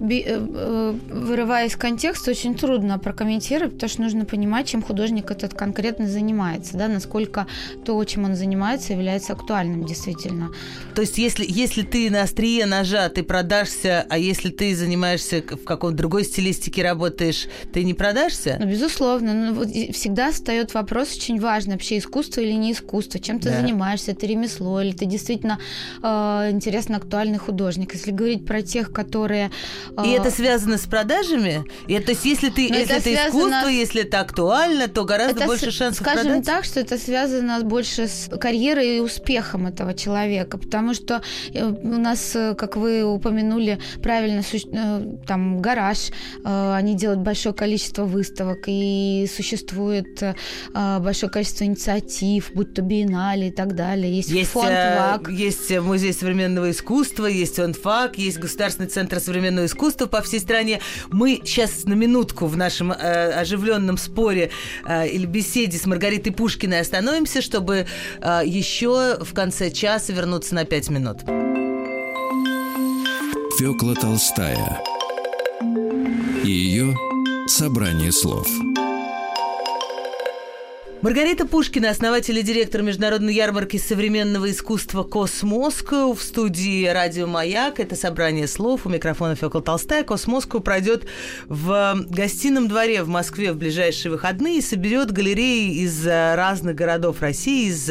э, 0.00 0.04
э, 0.10 0.94
вырывая 1.10 1.66
из 1.66 1.76
контекста, 1.76 2.30
очень 2.30 2.54
трудно 2.54 2.98
прокомментировать, 2.98 3.74
потому 3.74 3.90
что 3.90 4.02
нужно 4.02 4.24
понимать, 4.24 4.66
чем 4.66 4.82
художник 4.82 5.30
этот 5.30 5.54
конкретно 5.54 6.08
занимается, 6.08 6.76
да, 6.76 6.88
насколько 6.88 7.46
то, 7.84 8.02
чем 8.04 8.24
он 8.24 8.34
занимается, 8.34 8.92
является 8.92 9.32
актуальным 9.32 9.84
действительно. 9.84 10.50
То 10.94 11.02
есть, 11.02 11.18
если, 11.18 11.46
если 11.48 11.82
ты 11.82 12.10
на 12.10 12.22
острие 12.22 12.66
ножа, 12.66 13.08
ты 13.08 13.22
продашься, 13.22 14.06
а 14.08 14.18
если 14.18 14.50
ты 14.50 14.74
занимаешься 14.74 15.42
в 15.42 15.64
каком-то 15.64 15.96
другой 15.96 16.24
стилистике 16.32 16.82
работаешь, 16.82 17.46
ты 17.72 17.84
не 17.84 17.94
продашься? 17.94 18.56
Ну, 18.58 18.66
безусловно. 18.66 19.34
Ну, 19.34 19.54
вот 19.54 19.68
всегда 19.68 20.32
встает 20.32 20.74
вопрос 20.74 21.14
очень 21.14 21.40
важный, 21.40 21.74
вообще 21.74 21.98
искусство 21.98 22.40
или 22.40 22.52
не 22.52 22.72
искусство, 22.72 23.20
чем 23.20 23.38
ты 23.38 23.50
да. 23.50 23.60
занимаешься, 23.60 24.12
это 24.12 24.26
ремесло, 24.26 24.80
или 24.80 24.92
ты 24.92 25.06
действительно 25.06 25.58
э, 26.02 26.48
интересно 26.50 26.96
актуальный 26.96 27.38
художник. 27.38 27.94
Если 27.94 28.10
говорить 28.10 28.46
про 28.46 28.62
тех, 28.62 28.92
которые... 28.92 29.50
Э... 29.96 30.06
И 30.06 30.10
это 30.10 30.30
связано 30.30 30.78
с 30.78 30.86
продажами? 30.86 31.64
И, 31.86 31.98
то 31.98 32.12
есть 32.12 32.24
если, 32.24 32.50
ты, 32.50 32.62
если 32.62 32.82
это, 32.82 32.94
это 32.94 33.28
искусство, 33.28 33.68
если 33.68 34.02
это 34.02 34.20
актуально, 34.20 34.88
то 34.88 35.04
гораздо 35.04 35.40
это 35.40 35.46
больше 35.46 35.70
шансов 35.70 36.06
Скажем 36.06 36.24
продать? 36.24 36.46
так, 36.46 36.64
что 36.64 36.80
это 36.80 36.98
связано 36.98 37.60
больше 37.62 38.08
с 38.08 38.30
карьерой 38.38 38.96
и 38.96 39.00
успехом 39.00 39.66
этого 39.66 39.94
человека, 39.94 40.58
потому 40.58 40.94
что 40.94 41.22
э, 41.52 41.64
у 41.64 41.98
нас, 41.98 42.34
э, 42.34 42.54
как 42.54 42.76
вы 42.76 43.04
упомянули, 43.04 43.78
правильно, 44.02 44.42
э, 44.52 45.16
там 45.26 45.60
гараж, 45.60 46.10
они 46.44 46.94
делают 46.96 47.20
большое 47.20 47.54
количество 47.54 48.04
выставок, 48.04 48.64
и 48.66 49.28
существует 49.34 50.22
э, 50.22 50.34
большое 51.00 51.30
количество 51.30 51.64
инициатив, 51.64 52.50
будь 52.54 52.74
то 52.74 52.82
биеннале 52.82 53.48
и 53.48 53.50
так 53.50 53.74
далее. 53.74 54.14
Есть, 54.14 54.30
есть 54.30 54.50
фонд 54.50 54.70
э, 54.70 54.98
ВАК. 54.98 55.30
Есть 55.30 55.70
музей 55.80 56.12
современного 56.12 56.70
искусства, 56.70 57.26
есть 57.26 57.56
фонд 57.56 57.76
ФАК, 57.76 58.18
есть 58.18 58.38
Государственный 58.38 58.88
центр 58.88 59.20
современного 59.20 59.66
искусства 59.66 60.06
по 60.06 60.22
всей 60.22 60.40
стране. 60.40 60.80
Мы 61.10 61.40
сейчас 61.44 61.84
на 61.84 61.94
минутку 61.94 62.46
в 62.46 62.56
нашем 62.56 62.92
э, 62.92 63.32
оживленном 63.32 63.96
споре 63.96 64.50
э, 64.86 65.08
или 65.08 65.26
беседе 65.26 65.78
с 65.78 65.86
Маргаритой 65.86 66.32
Пушкиной 66.32 66.80
остановимся, 66.80 67.42
чтобы 67.42 67.86
э, 68.20 68.40
еще 68.44 69.18
в 69.20 69.34
конце 69.34 69.70
часа 69.70 70.12
вернуться 70.12 70.54
на 70.54 70.64
пять 70.64 70.90
минут. 70.90 71.18
Фёкла 73.58 73.94
Толстая 73.94 74.82
и 76.44 76.50
ее 76.50 76.94
собрание 77.46 78.12
слов. 78.12 78.46
Маргарита 81.02 81.48
Пушкина, 81.48 81.90
основатель 81.90 82.38
и 82.38 82.44
директор 82.44 82.80
международной 82.80 83.34
ярмарки 83.34 83.76
современного 83.76 84.48
искусства 84.52 85.02
«Cosmoscow» 85.02 86.12
в 86.12 86.22
студии 86.22 86.86
«Радио 86.86 87.26
Маяк». 87.26 87.80
Это 87.80 87.96
собрание 87.96 88.46
слов. 88.46 88.86
У 88.86 88.88
микрофона 88.88 89.34
Фёкла 89.34 89.62
Толстая. 89.62 90.04
«Cosmoscow» 90.04 90.60
пройдет 90.60 91.06
в 91.48 92.04
гостином 92.08 92.68
дворе 92.68 93.02
в 93.02 93.08
Москве 93.08 93.50
в 93.52 93.56
ближайшие 93.56 94.12
выходные 94.12 94.58
и 94.58 94.62
соберет 94.62 95.10
галереи 95.10 95.82
из 95.82 96.06
разных 96.06 96.76
городов 96.76 97.20
России, 97.20 97.66
из, 97.66 97.90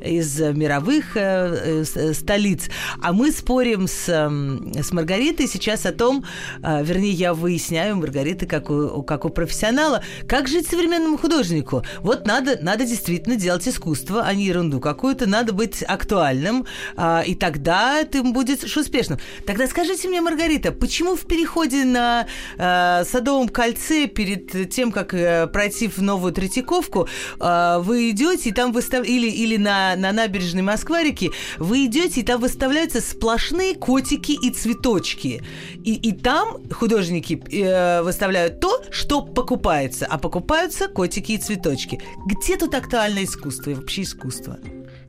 из 0.00 0.40
мировых 0.40 1.18
э, 1.18 1.84
э, 1.94 2.14
столиц. 2.14 2.70
А 3.02 3.12
мы 3.12 3.30
спорим 3.30 3.86
с, 3.86 4.06
с 4.08 4.92
Маргаритой 4.92 5.48
сейчас 5.48 5.84
о 5.84 5.92
том, 5.92 6.24
э, 6.62 6.82
вернее, 6.82 7.12
я 7.12 7.34
выясняю 7.34 7.96
Маргариты 7.96 8.46
как 8.46 8.70
у, 8.70 9.02
как 9.02 9.26
у 9.26 9.28
профессионала, 9.28 10.02
как 10.26 10.48
жить 10.48 10.66
современному 10.66 11.18
художнику. 11.18 11.84
Вот 12.00 12.26
на 12.26 12.37
надо, 12.38 12.58
надо 12.62 12.84
действительно 12.84 13.36
делать 13.36 13.66
искусство, 13.66 14.22
а 14.24 14.34
не 14.34 14.44
ерунду 14.44 14.80
какую-то. 14.80 15.26
Надо 15.26 15.52
быть 15.52 15.82
актуальным, 15.82 16.66
а, 16.96 17.22
и 17.26 17.34
тогда 17.34 18.04
ты 18.04 18.22
будешь 18.22 18.76
успешным. 18.76 19.18
Тогда 19.46 19.66
скажите 19.66 20.08
мне, 20.08 20.20
Маргарита, 20.20 20.72
почему 20.72 21.16
в 21.16 21.26
переходе 21.26 21.84
на 21.84 22.26
а, 22.58 23.04
Садовом 23.04 23.48
кольце 23.48 24.06
перед 24.06 24.70
тем, 24.70 24.92
как 24.92 25.14
а, 25.14 25.46
пройти 25.48 25.88
в 25.88 25.98
новую 25.98 26.32
Третьяковку, 26.32 27.08
а, 27.40 27.80
вы 27.80 28.10
идете 28.10 28.50
и 28.50 28.52
там 28.52 28.72
выстав... 28.72 29.04
или, 29.04 29.28
или 29.28 29.56
на, 29.56 29.96
на 29.96 30.12
набережной 30.12 30.62
Москварики, 30.62 31.32
вы 31.58 31.86
идете 31.86 32.20
и 32.20 32.24
там 32.24 32.40
выставляются 32.40 33.00
сплошные 33.00 33.74
котики 33.74 34.32
и 34.32 34.50
цветочки. 34.50 35.42
И, 35.84 35.94
и 35.94 36.12
там 36.12 36.58
художники 36.70 37.42
э, 37.52 38.02
выставляют 38.02 38.60
то, 38.60 38.82
что 38.90 39.22
покупается, 39.22 40.06
а 40.08 40.18
покупаются 40.18 40.88
котики 40.88 41.32
и 41.32 41.38
цветочки. 41.38 42.00
Где 42.30 42.58
тут 42.58 42.74
актуальное 42.74 43.24
искусство 43.24 43.70
и 43.70 43.74
вообще 43.74 44.02
искусство? 44.02 44.58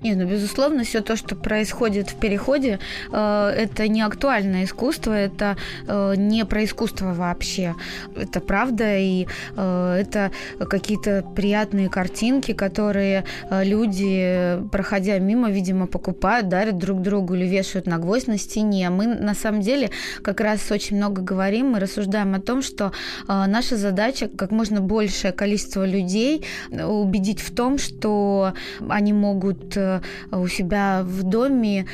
Не, 0.02 0.16
ну, 0.16 0.26
безусловно, 0.26 0.86
все 0.86 1.02
то, 1.02 1.18
что 1.18 1.36
происходит 1.36 2.10
в 2.10 2.16
переходе, 2.16 2.80
э, 3.12 3.54
это 3.58 3.86
не 3.89 4.02
актуальное 4.02 4.64
искусство, 4.64 5.12
это 5.12 5.58
э, 5.88 6.14
не 6.16 6.45
про 6.45 6.64
искусство 6.64 7.14
вообще. 7.14 7.76
Это 8.16 8.39
правда, 8.39 8.97
и 8.97 9.28
э, 9.58 9.97
это 10.00 10.32
какие-то 10.58 11.26
приятные 11.36 11.89
картинки, 11.89 12.54
которые 12.54 13.26
э, 13.50 13.66
люди, 13.66 14.62
проходя 14.72 15.20
мимо, 15.20 15.52
видимо, 15.52 15.86
покупают, 15.86 16.47
дарят 16.47 16.78
друг 16.78 17.02
другу 17.02 17.36
или 17.36 17.45
вешают 17.45 17.86
на 17.86 17.97
гвоздь 17.97 18.28
на 18.28 18.38
стене. 18.38 18.89
Мы, 18.89 19.06
на 19.06 19.34
самом 19.34 19.60
деле, 19.60 19.89
как 20.22 20.39
раз 20.39 20.72
очень 20.72 20.95
много 20.95 21.22
говорим, 21.22 21.72
мы 21.72 21.82
рассуждаем 21.82 22.36
о 22.36 22.39
том, 22.39 22.62
что 22.62 22.93
э, 23.28 23.45
наша 23.47 23.76
задача 23.76 24.30
как 24.30 24.52
можно 24.52 24.80
большее 24.80 25.34
количество 25.34 25.86
людей 25.86 26.45
убедить 26.72 27.41
в 27.41 27.54
том, 27.54 27.78
что 27.78 28.54
они 28.88 29.12
могут 29.12 29.76
э, 29.76 29.88
у 30.31 30.47
себя 30.47 31.01
в 31.03 31.23
доме 31.23 31.85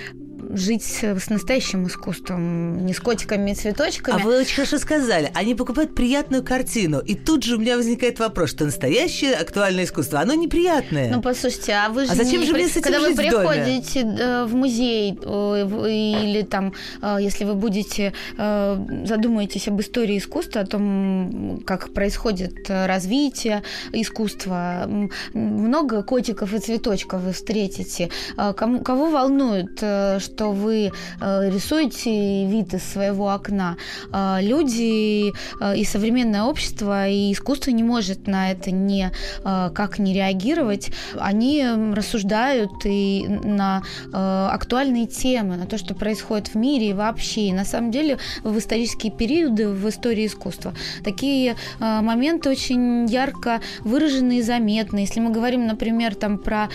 жить 0.49 0.83
с 0.83 1.29
настоящим 1.29 1.87
искусством, 1.87 2.85
не 2.85 2.93
с 2.93 2.99
котиками 2.99 3.51
и 3.51 3.55
цветочками. 3.55 4.21
А 4.21 4.23
вы 4.23 4.39
очень 4.39 4.55
хорошо 4.55 4.77
сказали. 4.77 5.31
Они 5.33 5.55
покупают 5.55 5.95
приятную 5.95 6.43
картину. 6.43 6.99
И 6.99 7.15
тут 7.15 7.43
же 7.43 7.55
у 7.55 7.59
меня 7.59 7.77
возникает 7.77 8.19
вопрос, 8.19 8.51
что 8.51 8.65
настоящее 8.65 9.33
актуальное 9.33 9.85
искусство, 9.85 10.19
оно 10.19 10.33
неприятное. 10.33 11.11
Ну, 11.13 11.21
послушайте, 11.21 11.73
а 11.73 11.89
вы 11.89 12.05
же... 12.05 12.11
А 12.11 12.15
зачем 12.15 12.41
не... 12.41 12.47
же 12.47 12.53
мне 12.53 12.67
с 12.67 12.71
этим 12.71 12.83
Когда 12.83 12.99
жить 12.99 13.17
вы 13.17 13.27
в 13.27 13.31
доме? 13.31 13.47
приходите 13.47 13.99
э, 14.01 14.45
в 14.45 14.55
музей 14.55 15.17
э, 15.21 15.89
или 15.89 16.41
там, 16.43 16.73
э, 17.01 17.17
если 17.19 17.45
вы 17.45 17.55
будете, 17.55 18.13
задумаетесь 18.37 19.67
об 19.67 19.79
истории 19.81 20.17
искусства, 20.17 20.61
о 20.61 20.65
том, 20.65 21.61
как 21.65 21.93
происходит 21.93 22.69
развитие 22.69 23.63
искусства, 23.91 24.89
много 25.33 26.03
котиков 26.03 26.53
и 26.53 26.59
цветочков 26.59 27.21
вы 27.21 27.31
встретите. 27.31 28.09
Кому, 28.35 28.81
кого 28.81 29.09
волнует, 29.09 29.77
что 29.77 30.34
вы 30.43 30.91
э, 31.21 31.49
рисуете 31.49 32.45
вид 32.45 32.73
из 32.73 32.83
своего 32.83 33.29
окна, 33.29 33.77
э, 34.11 34.37
люди 34.41 35.33
э, 35.61 35.77
и 35.77 35.83
современное 35.85 36.43
общество, 36.43 37.07
и 37.07 37.31
искусство 37.31 37.71
не 37.71 37.83
может 37.83 38.27
на 38.27 38.51
это 38.51 38.71
не 38.71 39.11
как 39.43 39.99
не 39.99 40.13
реагировать. 40.13 40.91
Они 41.19 41.65
рассуждают 41.93 42.71
и 42.85 43.25
на 43.27 43.83
актуальные 44.11 45.07
темы, 45.07 45.55
на 45.57 45.65
то, 45.65 45.77
что 45.77 45.93
происходит 45.93 46.49
в 46.49 46.55
мире 46.55 46.89
и 46.89 46.93
вообще. 46.93 47.47
И 47.47 47.53
на 47.53 47.65
самом 47.65 47.91
деле 47.91 48.17
в 48.43 48.57
исторические 48.57 49.11
периоды 49.11 49.69
в 49.69 49.87
истории 49.89 50.25
искусства 50.25 50.73
такие 51.03 51.55
моменты 51.79 52.49
очень 52.49 53.05
ярко 53.05 53.61
выражены 53.81 54.39
и 54.39 54.41
заметны. 54.41 54.99
Если 54.99 55.19
мы 55.19 55.31
говорим, 55.31 55.67
например, 55.67 56.15
там 56.15 56.37
про 56.37 56.69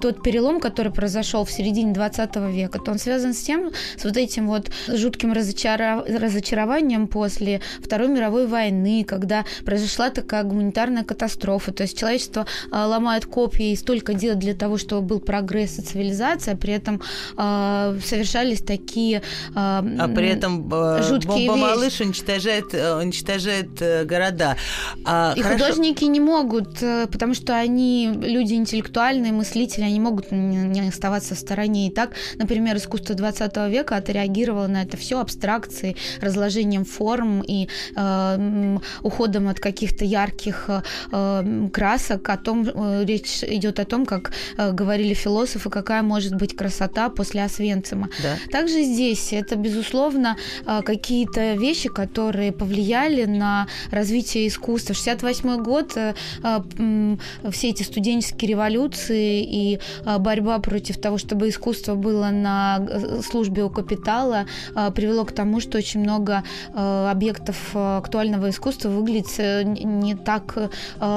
тот 0.00 0.22
перелом, 0.22 0.60
который 0.60 0.92
произошел 0.92 1.44
в 1.44 1.50
середине 1.50 1.92
20 1.92 2.36
века, 2.36 2.78
то 2.78 2.90
он 2.92 2.98
связан 3.04 3.34
с 3.34 3.42
тем, 3.42 3.70
с 3.96 4.04
вот 4.04 4.16
этим 4.16 4.48
вот 4.48 4.70
жутким 4.88 5.32
разочаров... 5.32 6.06
разочарованием 6.08 7.06
после 7.06 7.60
Второй 7.80 8.08
мировой 8.08 8.46
войны, 8.46 9.04
когда 9.06 9.44
произошла 9.64 10.10
такая 10.10 10.42
гуманитарная 10.44 11.04
катастрофа. 11.04 11.72
То 11.72 11.84
есть 11.84 11.98
человечество 11.98 12.46
э, 12.72 12.76
ломает 12.76 13.26
копии 13.26 13.72
и 13.72 13.76
столько 13.76 14.14
делает 14.14 14.40
для 14.40 14.54
того, 14.54 14.78
чтобы 14.78 15.06
был 15.06 15.20
прогресс 15.20 15.78
и 15.78 15.82
цивилизация, 15.82 16.56
при 16.56 16.72
этом 16.72 17.00
э, 17.36 17.98
совершались 18.04 18.60
такие 18.60 19.18
э, 19.18 19.22
А 19.54 20.08
при 20.14 20.28
этом 20.28 20.68
э, 20.72 21.02
жуткие 21.02 21.50
бомба-малыш 21.50 22.00
уничтожает, 22.00 22.74
э, 22.74 22.96
уничтожает 22.96 23.80
э, 23.80 24.04
города. 24.04 24.56
А, 25.04 25.34
и 25.36 25.42
хорошо. 25.42 25.64
художники 25.64 26.04
не 26.04 26.20
могут, 26.20 26.82
э, 26.82 27.06
потому 27.12 27.34
что 27.34 27.54
они 27.54 28.10
люди 28.22 28.54
интеллектуальные, 28.54 29.32
мыслители, 29.32 29.84
они 29.84 30.00
могут 30.00 30.32
не 30.32 30.54
не 30.64 30.88
оставаться 30.88 31.34
в 31.34 31.38
стороне. 31.38 31.88
И 31.88 31.90
так, 31.90 32.12
например, 32.36 32.76
искусство 32.76 32.93
20 33.02 33.56
века 33.68 33.96
отреагировало 33.96 34.66
на 34.66 34.82
это 34.82 34.96
все 34.96 35.20
абстракцией, 35.20 35.96
разложением 36.20 36.84
форм 36.84 37.42
и 37.42 37.68
э, 37.96 38.78
уходом 39.02 39.48
от 39.48 39.60
каких-то 39.60 40.04
ярких 40.04 40.70
э, 41.12 41.68
красок. 41.72 42.28
О 42.28 42.36
том 42.36 42.66
э, 42.66 43.04
речь 43.04 43.42
идет 43.42 43.80
о 43.80 43.84
том, 43.84 44.06
как 44.06 44.32
э, 44.56 44.72
говорили 44.72 45.14
философы, 45.14 45.70
какая 45.70 46.02
может 46.02 46.34
быть 46.34 46.56
красота 46.56 47.08
после 47.08 47.44
Освенцима. 47.44 48.08
Да. 48.22 48.36
Также 48.50 48.82
здесь 48.82 49.32
это, 49.32 49.56
безусловно, 49.56 50.36
э, 50.66 50.82
какие-то 50.82 51.54
вещи, 51.54 51.88
которые 51.88 52.52
повлияли 52.52 53.24
на 53.24 53.66
развитие 53.90 54.48
искусства. 54.48 54.94
68 54.94 55.62
год, 55.62 55.96
э, 55.96 56.14
э, 56.42 57.16
все 57.50 57.70
эти 57.70 57.82
студенческие 57.82 58.50
революции 58.50 59.42
и 59.42 59.78
э, 60.04 60.18
борьба 60.18 60.58
против 60.58 60.98
того, 61.00 61.18
чтобы 61.18 61.48
искусство 61.48 61.94
было 61.94 62.30
на 62.30 62.83
службе 63.22 63.64
у 63.64 63.70
капитала, 63.70 64.46
э, 64.74 64.90
привело 64.94 65.24
к 65.24 65.32
тому, 65.32 65.60
что 65.60 65.78
очень 65.78 66.00
много 66.00 66.42
э, 66.72 67.08
объектов 67.10 67.56
э, 67.74 67.96
актуального 67.98 68.50
искусства 68.50 68.88
выглядит 68.88 69.26
э, 69.38 69.62
не 69.64 70.14
так 70.14 70.56
э, 70.56 70.68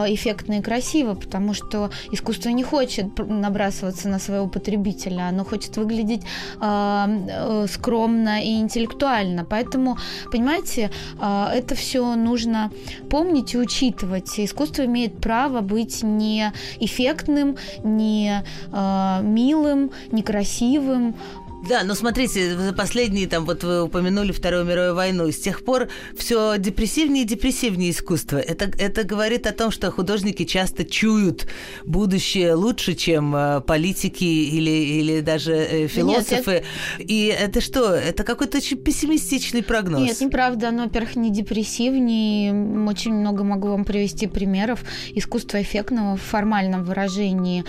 эффектно 0.07 0.59
и 0.59 0.61
красиво, 0.61 1.13
потому 1.13 1.53
что 1.53 1.89
искусство 2.11 2.49
не 2.49 2.63
хочет 2.63 3.17
набрасываться 3.17 4.09
на 4.09 4.19
своего 4.19 4.47
потребителя, 4.47 5.29
оно 5.29 5.43
хочет 5.43 5.77
выглядеть 5.77 6.23
э, 6.61 7.05
э, 7.29 7.65
скромно 7.67 8.43
и 8.43 8.59
интеллектуально. 8.59 9.45
Поэтому, 9.45 9.97
понимаете, 10.31 10.91
э, 11.19 11.45
это 11.53 11.75
все 11.75 12.15
нужно 12.15 12.71
помнить 13.09 13.53
и 13.53 13.57
учитывать. 13.57 14.39
Искусство 14.39 14.85
имеет 14.85 15.19
право 15.21 15.61
быть 15.61 16.03
не 16.03 16.51
эффектным, 16.79 17.57
не 17.83 18.43
э, 18.71 19.19
милым, 19.23 19.91
некрасивым, 20.11 21.15
Да, 21.63 21.83
но 21.83 21.95
смотрите, 21.95 22.55
за 22.55 22.71
последние, 22.71 23.27
там, 23.27 23.45
вот 23.45 23.63
вы 23.63 23.83
упомянули 23.83 24.31
Вторую 24.31 24.63
мировую 24.63 24.95
войну, 24.95 25.31
с 25.31 25.37
тех 25.37 25.65
пор 25.65 25.87
все 26.15 26.57
депрессивнее 26.57 27.23
и 27.23 27.27
депрессивнее 27.27 27.91
искусство. 27.91 28.37
Это, 28.37 28.71
это 28.77 29.03
говорит 29.03 29.47
о 29.47 29.51
том, 29.51 29.71
что 29.71 29.91
художники 29.91 30.45
часто 30.45 30.85
чуют 30.85 31.47
будущее 31.83 32.53
лучше, 32.53 32.93
чем 32.93 33.35
э, 33.35 33.61
политики 33.61 34.23
или, 34.23 34.69
или 34.69 35.21
даже 35.21 35.53
э, 35.53 35.87
философы. 35.87 36.63
И 36.99 37.25
это 37.25 37.59
что? 37.59 37.93
Это 37.93 38.23
какой-то 38.23 38.57
очень 38.57 38.77
пессимистичный 38.77 39.63
прогноз. 39.63 40.01
Нет, 40.01 40.21
неправда. 40.21 40.69
Оно, 40.69 40.83
во-первых, 40.83 41.15
не 41.15 41.31
депрессивнее. 41.31 42.87
Очень 42.87 43.15
много 43.15 43.43
могу 43.43 43.69
вам 43.69 43.83
привести 43.83 44.27
примеров 44.27 44.83
искусства 45.15 45.61
эффектного 45.61 46.17
в 46.17 46.21
формальном 46.21 46.83
выражении, 46.83 47.65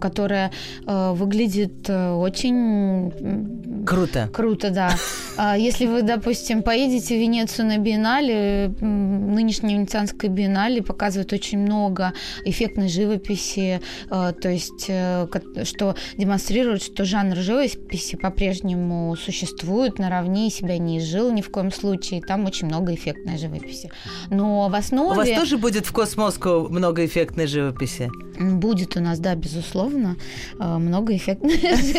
которое 0.00 0.52
э, 0.86 1.12
выглядит 1.12 1.88
э, 1.88 2.12
очень 2.12 3.12
Круто. 3.86 4.28
Круто, 4.32 4.70
да. 4.70 4.94
А 5.36 5.58
Если 5.58 5.86
вы, 5.86 6.02
допустим, 6.02 6.62
поедете 6.62 7.16
в 7.16 7.20
Венецию 7.20 7.66
на 7.66 7.78
биеннале, 7.78 8.72
м, 8.80 9.34
нынешняя 9.34 9.76
Венецианская 9.76 10.30
биеннале 10.30 10.80
показывает 10.80 11.32
очень 11.32 11.58
много 11.58 12.12
эффектной 12.44 12.88
живописи, 12.88 13.80
э, 14.10 14.32
то 14.40 14.48
есть 14.48 14.86
э, 14.86 15.26
что 15.64 15.96
демонстрирует, 16.16 16.84
что 16.84 17.04
жанр 17.04 17.36
живописи 17.36 18.14
по-прежнему 18.14 19.16
существует 19.16 19.98
наравне 19.98 20.46
и 20.46 20.50
себя 20.50 20.78
не 20.78 20.98
изжил 20.98 21.32
ни 21.32 21.40
в 21.40 21.50
коем 21.50 21.72
случае. 21.72 22.22
Там 22.22 22.44
очень 22.44 22.68
много 22.68 22.94
эффектной 22.94 23.36
живописи. 23.36 23.90
Но 24.30 24.68
в 24.68 24.74
основе... 24.76 25.14
У 25.14 25.16
вас 25.16 25.28
тоже 25.30 25.58
будет 25.58 25.86
в 25.86 25.92
Космоску 25.92 26.68
много 26.70 27.04
эффектной 27.04 27.48
живописи? 27.48 28.08
Будет 28.38 28.96
у 28.96 29.00
нас, 29.00 29.18
да, 29.18 29.34
безусловно, 29.34 30.16
э, 30.60 30.78
много 30.78 31.16
эффектной 31.16 31.56
живописи. 31.58 31.98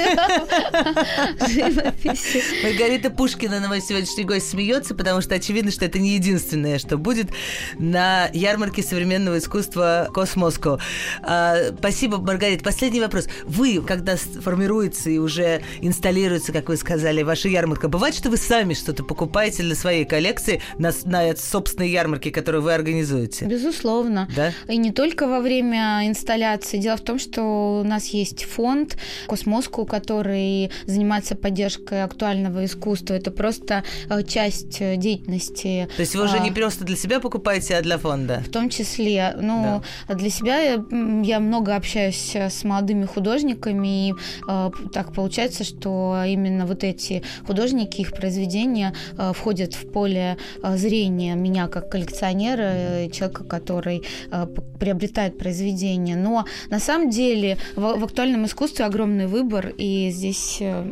Маргарита 2.63 3.09
Пушкина, 3.09 3.59
на 3.59 3.67
мой 3.67 3.81
сегодняшний 3.81 4.23
гость, 4.23 4.49
смеется, 4.49 4.95
потому 4.95 5.21
что 5.21 5.35
очевидно, 5.35 5.71
что 5.71 5.85
это 5.85 5.99
не 5.99 6.15
единственное, 6.15 6.79
что 6.79 6.97
будет 6.97 7.29
на 7.77 8.29
ярмарке 8.33 8.83
современного 8.83 9.37
искусства 9.37 10.09
Космоско. 10.13 10.79
А, 11.21 11.57
спасибо, 11.77 12.17
Маргарита. 12.17 12.63
Последний 12.63 13.01
вопрос. 13.01 13.27
Вы, 13.45 13.81
когда 13.81 14.15
формируется 14.15 15.09
и 15.09 15.17
уже 15.17 15.61
инсталируется, 15.81 16.51
как 16.51 16.69
вы 16.69 16.77
сказали, 16.77 17.23
ваша 17.23 17.49
ярмарка, 17.49 17.87
бывает, 17.87 18.15
что 18.15 18.29
вы 18.29 18.37
сами 18.37 18.73
что-то 18.73 19.03
покупаете 19.03 19.63
для 19.63 19.75
своей 19.75 20.05
коллекции 20.05 20.61
на, 20.77 20.91
на 21.05 21.35
собственной 21.35 21.89
ярмарке, 21.89 22.31
которую 22.31 22.61
вы 22.61 22.73
организуете? 22.73 23.45
Безусловно. 23.45 24.29
Да? 24.35 24.51
И 24.67 24.77
не 24.77 24.91
только 24.91 25.27
во 25.27 25.39
время 25.39 26.07
инсталляции. 26.07 26.77
Дело 26.77 26.97
в 26.97 27.01
том, 27.01 27.19
что 27.19 27.81
у 27.81 27.87
нас 27.87 28.07
есть 28.07 28.43
фонд 28.43 28.97
Космоску, 29.27 29.85
который 29.85 30.71
занимается 30.85 31.04
поддержкой 31.35 32.03
актуального 32.03 32.65
искусства. 32.65 33.13
Это 33.13 33.31
просто 33.31 33.83
э, 34.09 34.23
часть 34.23 34.81
э, 34.81 34.95
деятельности. 34.97 35.87
То 35.95 36.01
есть 36.01 36.15
вы 36.15 36.23
уже 36.25 36.39
не 36.39 36.51
просто 36.51 36.83
для 36.83 36.95
себя 36.95 37.19
покупаете, 37.19 37.75
а 37.75 37.81
для 37.81 37.97
фонда? 37.97 38.43
В 38.45 38.49
том 38.49 38.69
числе. 38.69 39.35
Ну, 39.39 39.81
да. 40.07 40.15
для 40.15 40.29
себя 40.29 40.59
я, 40.59 40.85
я 41.23 41.39
много 41.39 41.75
общаюсь 41.75 42.35
с 42.35 42.63
молодыми 42.63 43.05
художниками, 43.05 44.09
и 44.09 44.13
э, 44.47 44.71
так 44.93 45.13
получается, 45.13 45.63
что 45.63 46.23
именно 46.27 46.65
вот 46.65 46.83
эти 46.83 47.23
художники, 47.45 48.01
их 48.01 48.11
произведения 48.11 48.93
э, 49.17 49.31
входят 49.33 49.73
в 49.73 49.91
поле 49.91 50.37
э, 50.61 50.77
зрения 50.77 51.35
меня 51.35 51.67
как 51.67 51.89
коллекционера, 51.89 52.71
э, 52.73 53.09
человека, 53.09 53.43
который 53.43 54.03
э, 54.31 54.47
приобретает 54.79 55.37
произведения. 55.37 56.15
Но 56.15 56.45
на 56.69 56.79
самом 56.79 57.09
деле 57.09 57.57
в, 57.75 57.81
в 57.81 58.03
актуальном 58.03 58.45
искусстве 58.45 58.85
огромный 58.85 59.27
выбор, 59.27 59.69
и 59.77 60.09
здесь 60.11 60.57
э, 60.59 60.91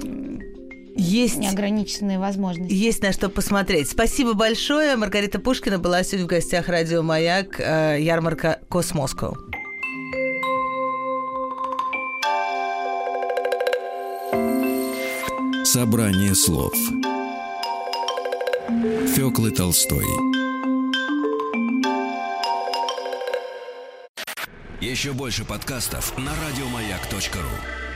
есть 0.95 1.37
неограниченные 1.37 2.19
возможности. 2.19 2.73
Есть 2.73 3.01
на 3.01 3.11
что 3.11 3.29
посмотреть. 3.29 3.89
Спасибо 3.89 4.33
большое. 4.33 4.95
Маргарита 4.95 5.39
Пушкина 5.39 5.79
была 5.79 6.03
сегодня 6.03 6.25
в 6.25 6.29
гостях 6.29 6.67
радио 6.69 7.01
Маяк, 7.01 7.59
э, 7.59 7.97
ярмарка 7.99 8.59
Космоско. 8.69 9.33
Собрание 15.63 16.35
слов 16.35 16.73
Фёклы 19.15 19.49
Толстой 19.49 20.05
Еще 24.79 25.13
больше 25.13 25.45
подкастов 25.45 26.15
на 26.17 26.31
радиомаяк.ру 26.45 27.92